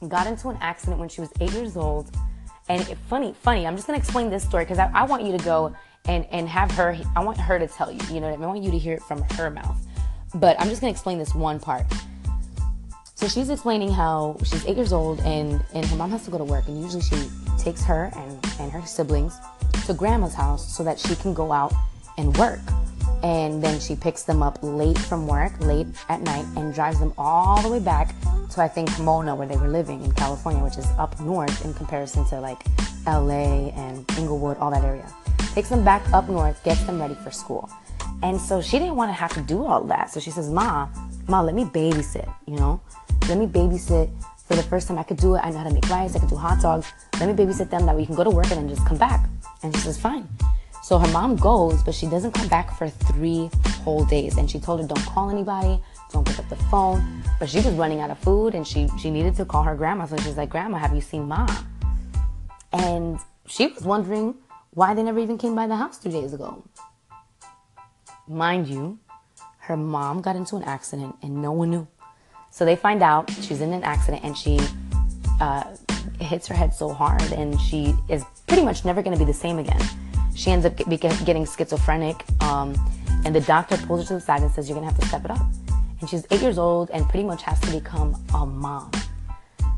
got 0.07 0.27
into 0.27 0.49
an 0.49 0.57
accident 0.61 0.99
when 0.99 1.09
she 1.09 1.21
was 1.21 1.31
eight 1.41 1.51
years 1.53 1.75
old. 1.75 2.11
And 2.69 2.81
it, 2.89 2.97
funny, 3.07 3.33
funny, 3.41 3.65
I'm 3.65 3.75
just 3.75 3.87
gonna 3.87 3.97
explain 3.99 4.29
this 4.29 4.43
story 4.43 4.65
because 4.65 4.79
I, 4.79 4.91
I, 4.93 5.03
want 5.03 5.23
you 5.23 5.37
to 5.37 5.43
go 5.43 5.73
and, 6.05 6.25
and 6.31 6.47
have 6.49 6.69
her, 6.71 6.97
I 7.15 7.23
want 7.23 7.39
her 7.39 7.57
to 7.57 7.67
tell 7.67 7.91
you, 7.91 7.99
you 8.11 8.19
know 8.19 8.27
I, 8.27 8.31
mean? 8.31 8.43
I 8.43 8.47
want 8.47 8.63
you 8.63 8.71
to 8.71 8.77
hear 8.77 8.93
it 8.93 9.03
from 9.03 9.21
her 9.21 9.49
mouth. 9.49 9.77
But 10.35 10.59
I'm 10.59 10.67
just 10.69 10.81
gonna 10.81 10.91
explain 10.91 11.17
this 11.17 11.33
one 11.33 11.59
part. 11.59 11.85
So 13.15 13.27
she's 13.27 13.49
explaining 13.49 13.91
how 13.91 14.37
she's 14.43 14.65
eight 14.67 14.75
years 14.75 14.93
old 14.93 15.21
and, 15.21 15.63
and 15.73 15.85
her 15.85 15.95
mom 15.95 16.11
has 16.11 16.25
to 16.25 16.31
go 16.31 16.37
to 16.37 16.43
work, 16.43 16.67
and 16.67 16.81
usually 16.81 17.01
she 17.01 17.29
takes 17.57 17.83
her 17.83 18.11
and, 18.15 18.45
and 18.59 18.71
her 18.71 18.85
siblings 18.85 19.35
to 19.85 19.93
grandma's 19.93 20.33
house 20.33 20.75
so 20.75 20.83
that 20.83 20.99
she 20.99 21.15
can 21.15 21.33
go 21.33 21.51
out 21.51 21.73
and 22.17 22.35
work. 22.37 22.59
And 23.23 23.63
then 23.63 23.79
she 23.79 23.95
picks 23.95 24.23
them 24.23 24.43
up 24.43 24.59
late 24.61 24.97
from 24.97 25.27
work, 25.27 25.59
late 25.59 25.87
at 26.09 26.21
night, 26.21 26.45
and 26.55 26.73
drives 26.73 26.99
them 26.99 27.13
all 27.17 27.61
the 27.61 27.69
way 27.69 27.79
back 27.79 28.13
to 28.51 28.61
I 28.61 28.67
think 28.67 28.89
Pomona, 28.91 29.35
where 29.35 29.47
they 29.47 29.57
were 29.57 29.67
living 29.67 30.03
in 30.03 30.11
California, 30.11 30.63
which 30.63 30.77
is 30.77 30.85
up 30.97 31.19
north 31.19 31.65
in 31.65 31.73
comparison 31.73 32.25
to 32.25 32.39
like 32.39 32.63
LA 33.05 33.69
and 33.69 34.05
Inglewood, 34.17 34.57
all 34.57 34.71
that 34.71 34.83
area. 34.83 35.11
Takes 35.53 35.69
them 35.69 35.83
back 35.83 36.07
up 36.13 36.29
north, 36.29 36.63
gets 36.63 36.83
them 36.83 36.99
ready 36.99 37.15
for 37.15 37.31
school. 37.31 37.69
And 38.23 38.39
so 38.39 38.61
she 38.61 38.79
didn't 38.79 38.95
want 38.95 39.09
to 39.09 39.13
have 39.13 39.33
to 39.33 39.41
do 39.41 39.65
all 39.65 39.83
that. 39.85 40.11
So 40.11 40.19
she 40.19 40.31
says, 40.31 40.49
Ma, 40.49 40.87
Ma, 41.27 41.41
let 41.41 41.55
me 41.55 41.65
babysit, 41.65 42.31
you 42.45 42.55
know? 42.55 42.81
Let 43.27 43.37
me 43.37 43.47
babysit 43.47 44.09
for 44.47 44.55
the 44.55 44.63
first 44.63 44.87
time 44.87 44.97
I 44.97 45.03
could 45.03 45.17
do 45.17 45.35
it. 45.35 45.39
I 45.43 45.51
know 45.51 45.57
how 45.57 45.63
to 45.65 45.73
make 45.73 45.87
rice, 45.89 46.15
I 46.15 46.19
could 46.19 46.29
do 46.29 46.35
hot 46.35 46.61
dogs. 46.61 46.91
Let 47.19 47.27
me 47.27 47.33
babysit 47.33 47.69
them 47.69 47.85
that 47.85 47.95
we 47.95 48.05
can 48.05 48.15
go 48.15 48.23
to 48.23 48.29
work 48.29 48.45
and 48.45 48.57
then 48.57 48.69
just 48.69 48.85
come 48.87 48.97
back. 48.97 49.27
And 49.63 49.75
she 49.75 49.81
says, 49.81 49.99
Fine. 49.99 50.27
So 50.83 50.97
her 50.97 51.11
mom 51.11 51.35
goes, 51.35 51.83
but 51.83 51.93
she 51.93 52.07
doesn't 52.07 52.31
come 52.31 52.47
back 52.47 52.77
for 52.77 52.87
three 52.87 53.49
whole 53.83 54.05
days. 54.05 54.37
And 54.37 54.49
she 54.49 54.59
told 54.59 54.81
her, 54.81 54.87
don't 54.87 55.05
call 55.05 55.29
anybody, 55.29 55.81
don't 56.11 56.25
pick 56.25 56.39
up 56.39 56.47
the 56.49 56.55
phone. 56.55 57.23
But 57.39 57.49
she 57.49 57.57
was 57.57 57.73
running 57.73 57.99
out 57.99 58.09
of 58.09 58.17
food 58.19 58.55
and 58.55 58.65
she, 58.65 58.87
she 58.99 59.09
needed 59.09 59.35
to 59.35 59.45
call 59.45 59.63
her 59.63 59.75
grandma. 59.75 60.05
So 60.05 60.17
she's 60.17 60.37
like, 60.37 60.49
Grandma, 60.49 60.77
have 60.77 60.93
you 60.93 61.01
seen 61.01 61.27
mom? 61.27 61.49
And 62.71 63.19
she 63.47 63.67
was 63.67 63.83
wondering 63.83 64.35
why 64.71 64.93
they 64.93 65.03
never 65.03 65.19
even 65.19 65.37
came 65.37 65.55
by 65.55 65.67
the 65.67 65.75
house 65.75 65.97
two 65.97 66.11
days 66.11 66.33
ago. 66.33 66.63
Mind 68.27 68.67
you, 68.67 68.99
her 69.59 69.77
mom 69.77 70.21
got 70.21 70.35
into 70.35 70.55
an 70.55 70.63
accident 70.63 71.15
and 71.21 71.41
no 71.41 71.51
one 71.51 71.71
knew. 71.71 71.87
So 72.49 72.65
they 72.65 72.75
find 72.75 73.03
out 73.03 73.29
she's 73.29 73.61
in 73.61 73.73
an 73.73 73.83
accident 73.83 74.23
and 74.23 74.37
she 74.37 74.59
uh, 75.39 75.75
hits 76.19 76.47
her 76.47 76.55
head 76.55 76.73
so 76.73 76.89
hard, 76.89 77.21
and 77.33 77.59
she 77.61 77.93
is 78.09 78.23
pretty 78.47 78.63
much 78.63 78.85
never 78.85 79.01
going 79.01 79.15
to 79.15 79.19
be 79.19 79.25
the 79.25 79.37
same 79.37 79.59
again. 79.59 79.81
She 80.37 80.51
ends 80.51 80.67
up 80.67 80.77
getting 80.77 81.45
schizophrenic, 81.45 82.23
um, 82.43 82.75
and 83.25 83.35
the 83.35 83.41
doctor 83.41 83.75
pulls 83.75 84.01
her 84.01 84.07
to 84.09 84.13
the 84.13 84.21
side 84.21 84.43
and 84.43 84.51
says, 84.51 84.69
"You're 84.69 84.79
to 84.79 84.85
have 84.85 84.99
to 84.99 85.07
step 85.07 85.25
it 85.25 85.31
up." 85.31 85.41
And 85.99 86.07
she's 86.07 86.27
eight 86.29 86.41
years 86.41 86.59
old 86.59 86.91
and 86.91 87.09
pretty 87.09 87.25
much 87.25 87.41
has 87.41 87.59
to 87.61 87.71
become 87.71 88.15
a 88.35 88.45
mom. 88.45 88.91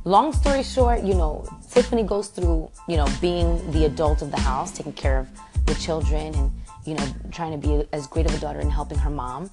Long 0.04 0.34
story 0.34 0.64
short, 0.64 1.02
you 1.04 1.14
know, 1.14 1.46
Tiffany 1.72 2.04
goes 2.04 2.28
through, 2.28 2.70
you 2.90 2.98
know, 2.98 3.08
being 3.22 3.72
the 3.72 3.86
adult 3.86 4.22
of 4.22 4.32
the 4.32 4.40
house, 4.40 4.72
taking 4.72 4.92
care 4.92 5.20
of 5.20 5.28
the 5.66 5.76
children 5.76 6.36
and, 6.36 6.52
you 6.84 6.94
know, 6.96 7.06
trying 7.32 7.54
to 7.54 7.68
be 7.68 7.88
as 7.94 8.06
great 8.08 8.26
of 8.26 8.34
a 8.34 8.40
daughter 8.40 8.60
and 8.60 8.70
helping 8.70 8.98
her 8.98 9.10
mom. 9.10 9.50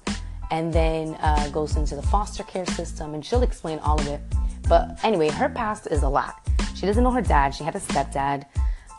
And 0.51 0.73
then 0.73 1.15
uh, 1.21 1.47
goes 1.49 1.77
into 1.77 1.95
the 1.95 2.01
foster 2.01 2.43
care 2.43 2.65
system, 2.65 3.13
and 3.13 3.25
she'll 3.25 3.43
explain 3.43 3.79
all 3.79 3.97
of 3.99 4.07
it. 4.07 4.19
But 4.67 4.99
anyway, 5.03 5.29
her 5.29 5.47
past 5.47 5.87
is 5.87 6.03
a 6.03 6.09
lot. 6.09 6.45
She 6.75 6.85
doesn't 6.85 7.03
know 7.03 7.11
her 7.11 7.21
dad. 7.21 7.55
She 7.55 7.63
had 7.63 7.75
a 7.75 7.79
stepdad. 7.79 8.45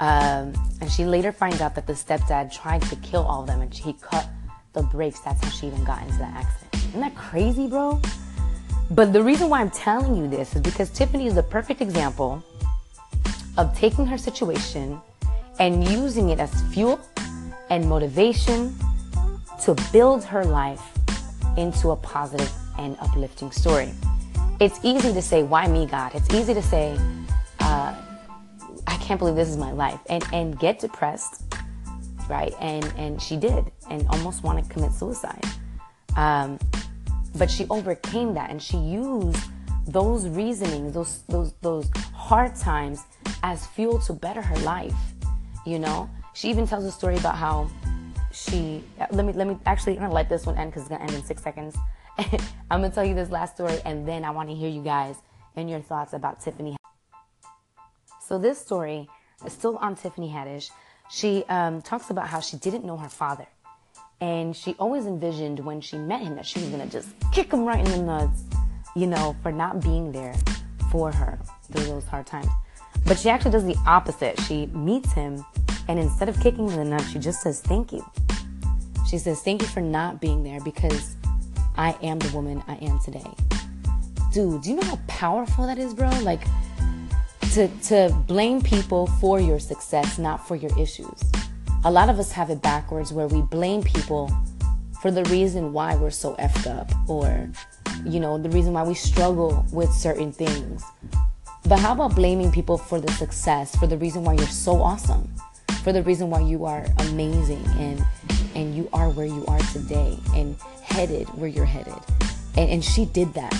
Um, 0.01 0.55
and 0.81 0.91
she 0.91 1.05
later 1.05 1.33
finds 1.33 1.61
out 1.61 1.75
that 1.75 1.87
the 1.87 1.93
stepdad 1.93 2.53
tried 2.53 2.83
to 2.83 2.97
kill 2.97 3.23
all 3.23 3.41
of 3.41 3.47
them 3.49 3.61
and 3.61 3.75
he 3.75 3.95
cut 3.95 4.29
the 4.73 4.83
brakes. 4.83 5.21
That's 5.21 5.43
how 5.43 5.51
she 5.51 5.67
even 5.67 5.83
got 5.85 6.03
into 6.03 6.19
the 6.19 6.25
accident. 6.25 6.75
Isn't 6.75 7.01
that 7.01 7.15
crazy, 7.17 7.67
bro? 7.67 8.01
But 8.91 9.13
the 9.13 9.23
reason 9.23 9.49
why 9.49 9.61
I'm 9.61 9.71
telling 9.71 10.17
you 10.17 10.29
this 10.29 10.55
is 10.55 10.63
because 10.63 10.91
Tiffany 10.91 11.27
is 11.27 11.37
a 11.37 11.43
perfect 11.43 11.81
example 11.81 12.43
of 13.57 13.77
taking 13.77 14.07
her 14.07 14.17
situation 14.17 15.01
and 15.59 15.87
using 15.89 16.31
it 16.31 16.39
as 16.39 16.63
fuel 16.73 17.01
and 17.71 17.87
motivation 17.89 18.75
to 19.63 19.77
build 19.93 20.25
her 20.25 20.45
life 20.45 20.83
into 21.57 21.91
a 21.91 21.97
positive 21.97 22.51
and 22.79 22.97
uplifting 23.01 23.51
story. 23.51 23.93
It's 24.61 24.79
easy 24.83 25.13
to 25.13 25.21
say, 25.21 25.43
why 25.43 25.67
me, 25.67 25.87
God? 25.87 26.15
It's 26.15 26.33
easy 26.33 26.55
to 26.55 26.63
say, 26.63 26.99
uh, 27.61 27.95
I 28.87 28.97
can't 28.99 29.19
believe 29.19 29.37
this 29.37 29.49
is 29.49 29.57
my 29.57 29.73
life, 29.73 30.01
and, 30.09 30.25
and 30.33 30.59
get 30.59 30.79
depressed, 30.79 31.43
right? 32.29 32.55
And, 32.61 32.85
and 32.97 33.21
she 33.21 33.37
did, 33.37 33.71
and 33.91 34.07
almost 34.09 34.43
want 34.43 34.65
to 34.65 34.71
commit 34.73 34.93
suicide. 34.93 35.45
Um, 36.17 36.59
but 37.37 37.51
she 37.51 37.67
overcame 37.71 38.35
that 38.35 38.51
and 38.51 38.61
she 38.61 38.77
used 38.77 39.39
those 39.87 40.29
reasonings, 40.29 40.93
those, 40.93 41.23
those, 41.29 41.53
those 41.63 41.89
hard 42.13 42.55
times 42.57 43.03
as 43.43 43.67
fuel 43.67 43.99
to 44.01 44.13
better 44.13 44.43
her 44.43 44.57
life. 44.59 44.95
You 45.65 45.79
know, 45.79 46.11
she 46.35 46.49
even 46.51 46.67
tells 46.67 46.85
a 46.85 46.93
story 46.93 47.17
about 47.17 47.37
how 47.37 47.71
she 48.33 48.85
let 49.11 49.25
me 49.25 49.33
let 49.33 49.47
me 49.47 49.59
actually 49.67 49.95
I'm 49.95 50.03
gonna 50.03 50.15
let 50.15 50.29
this 50.29 50.47
one 50.47 50.57
end 50.57 50.71
because 50.71 50.83
it's 50.83 50.91
gonna 50.91 51.03
end 51.03 51.13
in 51.13 51.25
six 51.25 51.43
seconds. 51.43 51.77
I'm 52.19 52.81
gonna 52.81 52.91
tell 52.91 53.05
you 53.05 53.15
this 53.15 53.31
last 53.31 53.55
story 53.55 53.79
and 53.85 54.07
then 54.07 54.25
I 54.25 54.31
want 54.31 54.49
to 54.49 54.55
hear 54.55 54.69
you 54.69 54.83
guys 54.83 55.17
and 55.57 55.69
your 55.69 55.81
thoughts 55.81 56.13
about 56.13 56.41
Tiffany. 56.41 56.78
So 58.29 58.37
this 58.37 58.59
story 58.61 59.09
is 59.47 59.55
still 59.55 59.79
on 59.79 59.97
Tiffany 59.97 60.29
Haddish. 60.29 60.71
She 61.11 61.45
um, 61.49 61.81
talks 61.81 62.11
about 62.11 62.29
how 62.29 62.41
she 62.41 62.59
didn't 62.59 62.85
know 62.85 62.99
her 62.99 63.09
father, 63.09 63.47
and 64.21 64.55
she 64.55 64.77
always 64.79 65.07
envisioned 65.07 65.61
when 65.61 65.81
she 65.81 65.97
met 65.97 66.21
him 66.21 66.37
that 66.37 66.45
she 66.45 66.61
was 66.61 66.69
gonna 66.69 66.89
just 66.89 67.09
kick 67.33 67.51
him 67.51 67.65
right 67.65 67.79
in 67.79 67.91
the 67.91 68.03
nuts, 68.03 68.43
you 68.95 69.07
know, 69.07 69.35
for 69.43 69.51
not 69.51 69.81
being 69.81 70.13
there 70.13 70.35
for 70.93 71.11
her 71.11 71.39
through 71.73 71.87
those 71.87 72.05
hard 72.05 72.27
times. 72.27 72.49
But 73.07 73.19
she 73.19 73.31
actually 73.31 73.53
does 73.53 73.65
the 73.65 73.79
opposite. 73.87 74.39
She 74.41 74.67
meets 74.67 75.11
him, 75.15 75.43
and 75.89 75.99
instead 75.99 76.29
of 76.29 76.39
kicking 76.39 76.69
him 76.69 76.81
in 76.81 76.91
the 76.91 76.97
nuts, 76.97 77.11
she 77.11 77.19
just 77.19 77.41
says, 77.41 77.63
Thank 77.63 77.95
you. 77.95 78.05
She 79.09 79.17
says, 79.17 79.41
Thank 79.41 79.63
you 79.63 79.69
for 79.69 79.81
not 79.81 80.21
being 80.21 80.43
there 80.43 80.61
because 80.61 81.17
I 81.79 81.97
am 82.03 82.19
the 82.19 82.37
woman 82.37 82.63
I 82.69 82.75
am 82.75 82.99
today. 82.99 83.25
Dude, 84.35 84.61
do 84.61 84.69
you 84.69 84.77
know 84.77 84.87
how 84.87 85.01
powerful 85.07 85.67
that 85.67 85.79
is, 85.79 85.95
bro? 85.95 86.11
Like, 86.21 86.43
to, 87.53 87.69
to 87.85 88.15
blame 88.27 88.61
people 88.61 89.07
for 89.07 89.41
your 89.41 89.59
success, 89.59 90.19
not 90.19 90.47
for 90.47 90.57
your 90.57 90.77
issues. 90.79 91.23
A 91.85 91.91
lot 91.91 92.09
of 92.09 92.19
us 92.19 92.33
have 92.33 92.51
it 92.51 92.61
backwards 92.61 93.13
where 93.13 93.27
we 93.27 93.41
blame 93.43 93.83
people 93.83 94.31
for 95.01 95.11
the 95.11 95.25
reason 95.25 95.73
why 95.73 95.95
we're 95.95 96.11
so 96.11 96.35
effed 96.37 96.67
up 96.67 96.91
or, 97.09 97.49
you 98.05 98.21
know, 98.21 98.37
the 98.37 98.51
reason 98.51 98.73
why 98.73 98.83
we 98.83 98.95
struggle 98.95 99.65
with 99.73 99.91
certain 99.93 100.33
things. 100.33 100.83
But 101.67 101.79
how 101.79 101.93
about 101.93 102.15
blaming 102.15 102.51
people 102.51 102.79
for 102.79 103.01
the 103.01 103.13
success, 103.13 103.77
for 103.77 103.87
the 103.87 103.97
reason 103.97 104.25
why 104.25 104.35
you're 104.35 104.47
so 104.47 104.83
awesome, 104.83 105.33
for 105.85 105.93
the 105.93 106.03
reason 106.03 106.31
why 106.31 106.41
you 106.41 106.65
are 106.65 106.87
amazing 106.99 107.65
and 107.79 108.05
and 108.55 108.75
you 108.75 108.89
are 108.93 109.11
where 109.11 109.27
you 109.27 109.45
are 109.47 109.61
today 109.73 110.19
and 110.35 110.57
headed 110.83 111.29
where 111.39 111.49
you're 111.49 111.65
headed. 111.65 111.95
And, 112.57 112.71
and 112.71 112.85
she 112.85 113.05
did 113.05 113.33
that. 113.35 113.55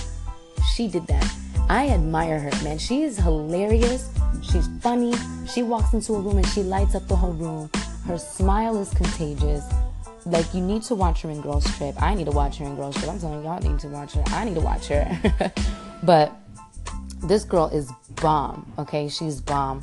She 0.75 0.89
did 0.89 1.07
that. 1.07 1.33
I 1.69 1.89
admire 1.89 2.39
her, 2.39 2.51
man. 2.65 2.79
She 2.79 3.03
is 3.03 3.17
hilarious. 3.19 4.11
She's 4.43 4.69
funny. 4.81 5.15
She 5.47 5.63
walks 5.63 5.93
into 5.93 6.15
a 6.15 6.21
room 6.21 6.39
and 6.39 6.47
she 6.47 6.63
lights 6.63 6.95
up 6.95 7.07
the 7.09 7.17
whole 7.17 7.33
room. 7.33 7.71
Her 8.07 8.19
smile 8.19 8.81
is 8.81 8.91
contagious. 8.91 9.65
Like 10.25 10.53
you 10.55 10.61
need 10.61 10.83
to 10.85 10.95
watch 10.95 11.23
her 11.23 11.31
in 11.31 11.41
Girls 11.41 11.65
Trip. 11.77 12.01
I 12.01 12.15
need 12.15 12.27
to 12.27 12.33
watch 12.33 12.59
her 12.59 12.65
in 12.65 12.77
Girls 12.77 12.97
Trip. 12.97 13.11
I'm 13.11 13.21
telling 13.21 13.45
y'all 13.45 13.61
need 13.61 13.79
to 13.81 13.89
watch 13.89 14.15
her. 14.15 14.25
I 14.29 14.45
need 14.45 14.55
to 14.55 14.61
watch 14.61 14.89
her. 14.89 15.53
but 16.03 16.33
this 17.25 17.45
girl 17.45 17.69
is 17.69 17.91
bomb. 18.21 18.73
Okay, 18.79 19.09
she's 19.09 19.41
bomb, 19.41 19.83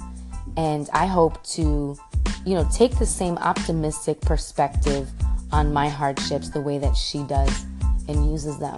and 0.56 0.90
I 0.94 1.06
hope 1.06 1.44
to 1.56 1.98
you 2.46 2.54
know, 2.54 2.68
take 2.72 2.98
the 2.98 3.06
same 3.06 3.38
optimistic 3.40 4.22
perspective 4.22 5.10
on 5.52 5.74
my 5.74 5.90
hardships 5.90 6.50
the 6.50 6.62
way 6.62 6.78
that 6.78 6.96
she 6.96 7.24
does 7.24 7.66
and 8.08 8.30
uses 8.32 8.60
them 8.60 8.76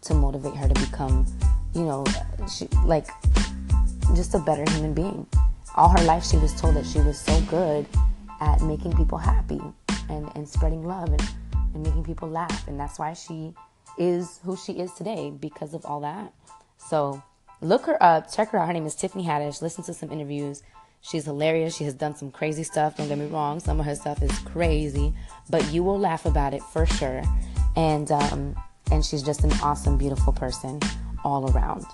to 0.00 0.14
motivate 0.14 0.54
her 0.56 0.66
to 0.66 0.74
become, 0.80 1.26
you 1.74 1.82
know, 1.82 2.04
she, 2.50 2.68
like 2.84 3.06
just 4.14 4.34
a 4.34 4.38
better 4.38 4.64
human 4.72 4.94
being. 4.94 5.26
All 5.74 5.88
her 5.88 6.04
life, 6.04 6.24
she 6.24 6.36
was 6.36 6.58
told 6.60 6.76
that 6.76 6.86
she 6.86 7.00
was 7.00 7.18
so 7.18 7.40
good 7.42 7.86
at 8.40 8.60
making 8.62 8.94
people 8.96 9.18
happy 9.18 9.60
and, 10.08 10.30
and 10.34 10.48
spreading 10.48 10.84
love 10.84 11.08
and, 11.08 11.22
and 11.74 11.82
making 11.82 12.04
people 12.04 12.28
laugh. 12.28 12.68
And 12.68 12.78
that's 12.78 12.98
why 12.98 13.14
she 13.14 13.54
is 13.98 14.40
who 14.44 14.56
she 14.56 14.72
is 14.72 14.92
today 14.92 15.30
because 15.30 15.74
of 15.74 15.84
all 15.86 16.00
that. 16.00 16.32
So 16.76 17.22
look 17.60 17.86
her 17.86 18.02
up, 18.02 18.30
check 18.30 18.50
her 18.50 18.58
out. 18.58 18.66
Her 18.66 18.72
name 18.72 18.86
is 18.86 18.94
Tiffany 18.94 19.24
Haddish. 19.24 19.62
Listen 19.62 19.84
to 19.84 19.94
some 19.94 20.10
interviews. 20.10 20.62
She's 21.00 21.24
hilarious. 21.24 21.76
She 21.76 21.84
has 21.84 21.94
done 21.94 22.14
some 22.14 22.30
crazy 22.30 22.62
stuff. 22.62 22.96
Don't 22.96 23.08
get 23.08 23.18
me 23.18 23.26
wrong. 23.26 23.60
Some 23.60 23.80
of 23.80 23.86
her 23.86 23.94
stuff 23.94 24.22
is 24.22 24.36
crazy, 24.40 25.12
but 25.50 25.72
you 25.72 25.82
will 25.82 25.98
laugh 25.98 26.26
about 26.26 26.54
it 26.54 26.62
for 26.62 26.86
sure. 26.86 27.22
And 27.74 28.12
um, 28.12 28.54
and 28.90 29.04
she's 29.04 29.22
just 29.22 29.42
an 29.42 29.52
awesome, 29.62 29.96
beautiful 29.96 30.32
person 30.32 30.78
all 31.24 31.50
around. 31.52 31.84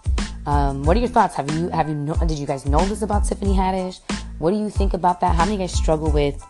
Um, 0.47 0.83
what 0.83 0.97
are 0.97 1.01
your 1.01 1.09
thoughts? 1.09 1.35
Have 1.35 1.51
you 1.51 1.69
have 1.69 1.89
you 1.89 2.15
did 2.27 2.39
you 2.39 2.47
guys 2.47 2.65
know 2.65 2.85
this 2.87 3.03
about 3.03 3.25
Tiffany 3.25 3.53
Haddish? 3.53 4.01
What 4.39 4.53
do 4.53 4.57
you 4.57 4.71
think 4.71 4.95
about 4.95 5.21
that? 5.21 5.35
How 5.35 5.45
many 5.45 5.59
guys 5.59 5.73
struggle 5.73 6.11
with, 6.11 6.43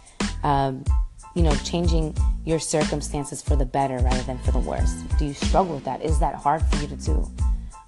um, 0.43 0.85
you 1.35 1.43
know, 1.43 1.55
changing 1.65 2.17
your 2.45 2.59
circumstances 2.59 3.43
for 3.43 3.57
the 3.57 3.65
better 3.65 3.99
rather 3.99 4.23
than 4.23 4.39
for 4.39 4.53
the 4.53 4.59
worse? 4.59 4.93
Do 5.19 5.25
you 5.25 5.35
struggle 5.35 5.75
with 5.75 5.85
that? 5.85 6.03
Is 6.03 6.21
that 6.21 6.35
hard 6.35 6.63
for 6.63 6.77
you 6.77 6.89
to 6.89 6.97
do? 6.97 7.31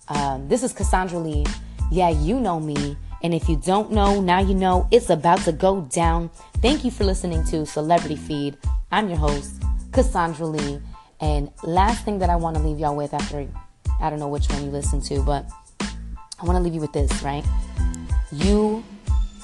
Um, 0.09 0.49
this 0.49 0.63
is 0.63 0.73
Cassandra 0.73 1.19
Lee. 1.19 1.47
Yeah, 1.93 2.09
you 2.09 2.41
know 2.41 2.59
me. 2.59 2.97
And 3.23 3.35
if 3.35 3.49
you 3.49 3.57
don't 3.57 3.93
know, 3.93 4.21
now 4.21 4.41
you 4.41 4.55
know 4.55 4.89
it's 4.91 5.11
about 5.11 5.41
to 5.43 5.53
go 5.53 5.83
down. 5.83 6.31
Thank 6.63 6.85
you 6.85 6.91
for 6.91 7.05
listening 7.05 7.45
to 7.45 7.67
Celebrity 7.67 8.17
Feed. 8.17 8.57
I'm 8.91 9.09
your 9.09 9.19
host, 9.19 9.63
Cassandra 9.93 10.47
Lee. 10.47 10.81
And 11.21 11.51
last 11.63 12.05
thing 12.05 12.19
that 12.21 12.31
I 12.31 12.37
want 12.37 12.57
to 12.57 12.63
leave 12.63 12.79
y'all 12.79 12.97
with 12.97 13.13
after 13.13 13.47
I 14.01 14.11
don't 14.11 14.19
know 14.19 14.29
which 14.29 14.49
one 14.49 14.65
you 14.65 14.71
listen 14.71 15.01
to, 15.03 15.23
but 15.23 15.47
I 15.81 16.45
want 16.45 16.57
to 16.57 16.63
leave 16.63 16.75
you 16.75 16.81
with 16.81 16.93
this, 16.93 17.23
right? 17.23 17.45
You 18.33 18.83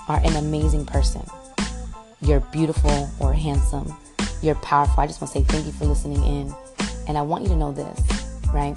are 0.08 0.20
an 0.24 0.36
amazing 0.36 0.86
person. 0.86 1.22
You're 2.22 2.40
beautiful 2.40 3.10
or 3.20 3.32
handsome. 3.34 3.94
You're 4.42 4.54
powerful. 4.56 5.02
I 5.02 5.06
just 5.06 5.20
want 5.20 5.32
to 5.32 5.38
say 5.38 5.44
thank 5.44 5.66
you 5.66 5.72
for 5.72 5.84
listening 5.84 6.22
in. 6.24 6.54
And 7.08 7.18
I 7.18 7.22
want 7.22 7.42
you 7.42 7.50
to 7.50 7.56
know 7.56 7.72
this, 7.72 8.00
right? 8.52 8.76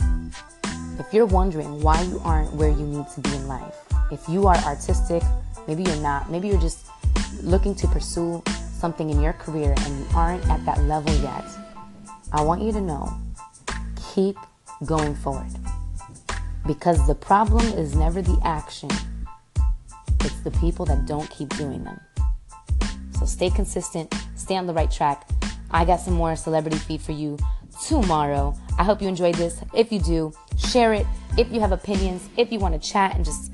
If 1.00 1.14
you're 1.14 1.26
wondering 1.26 1.82
why 1.82 2.02
you 2.02 2.20
aren't 2.26 2.54
where 2.54 2.70
you 2.70 2.86
need 2.86 3.08
to 3.16 3.22
be 3.22 3.34
in 3.34 3.48
life, 3.48 3.76
if 4.12 4.28
you 4.28 4.48
are 4.48 4.58
artistic, 4.58 5.24
maybe 5.68 5.84
you're 5.84 5.96
not, 5.98 6.30
maybe 6.30 6.48
you're 6.48 6.60
just 6.60 6.88
looking 7.42 7.74
to 7.76 7.88
pursue 7.88 8.44
something 8.74 9.10
in 9.10 9.22
your 9.22 9.34
career 9.34 9.74
and 9.78 10.00
you 10.00 10.06
aren't 10.16 10.46
at 10.50 10.64
that 10.66 10.82
level 10.84 11.14
yet, 11.22 11.46
I 12.34 12.42
want 12.42 12.62
you 12.62 12.72
to 12.74 12.82
know 12.82 13.14
keep 14.14 14.36
going 14.86 15.16
forward. 15.16 15.52
Because 16.66 17.06
the 17.08 17.16
problem 17.16 17.66
is 17.78 17.96
never 17.96 18.22
the 18.22 18.40
action, 18.44 18.90
it's 20.22 20.40
the 20.42 20.52
people 20.52 20.86
that 20.86 21.06
don't 21.06 21.30
keep 21.30 21.50
doing 21.58 21.84
them. 21.84 22.00
So 23.18 23.26
stay 23.26 23.50
consistent, 23.50 24.14
stay 24.36 24.56
on 24.56 24.68
the 24.68 24.74
right 24.74 24.92
track. 24.92 25.28
I 25.72 25.86
got 25.86 26.00
some 26.00 26.14
more 26.14 26.36
celebrity 26.36 26.78
feed 26.78 27.02
for 27.02 27.12
you 27.12 27.38
tomorrow. 27.88 28.58
I 28.78 28.84
hope 28.84 29.02
you 29.02 29.08
enjoyed 29.08 29.36
this. 29.36 29.62
If 29.74 29.92
you 29.92 30.00
do, 30.00 30.34
share 30.58 30.94
it. 30.94 31.06
If 31.38 31.52
you 31.52 31.60
have 31.60 31.72
opinions, 31.72 32.28
if 32.38 32.52
you 32.52 32.60
want 32.60 32.82
to 32.82 32.90
chat 32.90 33.16
and 33.16 33.24
just 33.24 33.52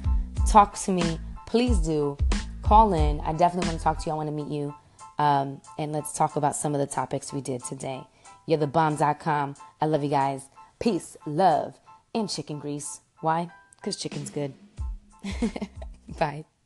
talk 0.48 0.78
to 0.80 0.92
me, 0.92 1.20
please 1.46 1.78
do 1.80 2.18
call 2.62 2.94
in. 2.94 3.20
I 3.22 3.34
definitely 3.34 3.70
want 3.70 3.80
to 3.80 3.84
talk 3.84 4.00
to 4.00 4.06
you. 4.08 4.12
I 4.12 4.16
want 4.16 4.30
to 4.30 4.34
meet 4.34 4.48
you. 4.48 4.74
Um, 5.18 5.62
and 5.78 5.92
let's 5.92 6.14
talk 6.14 6.36
about 6.36 6.56
some 6.56 6.74
of 6.74 6.80
the 6.80 6.88
topics 6.88 7.32
we 7.32 7.42
did 7.42 7.64
today. 7.64 8.02
You're 8.46 8.60
the 8.60 8.68
bomb.com. 8.68 9.56
I 9.82 9.86
love 9.86 10.04
you 10.04 10.10
guys. 10.10 10.48
Peace, 10.80 11.18
love, 11.26 11.80
and 12.14 12.30
chicken 12.30 12.60
grease. 12.60 13.02
Why? 13.22 13.50
Because 13.78 13.98
chicken's 13.98 14.30
good. 14.30 14.54
Bye. 16.20 16.46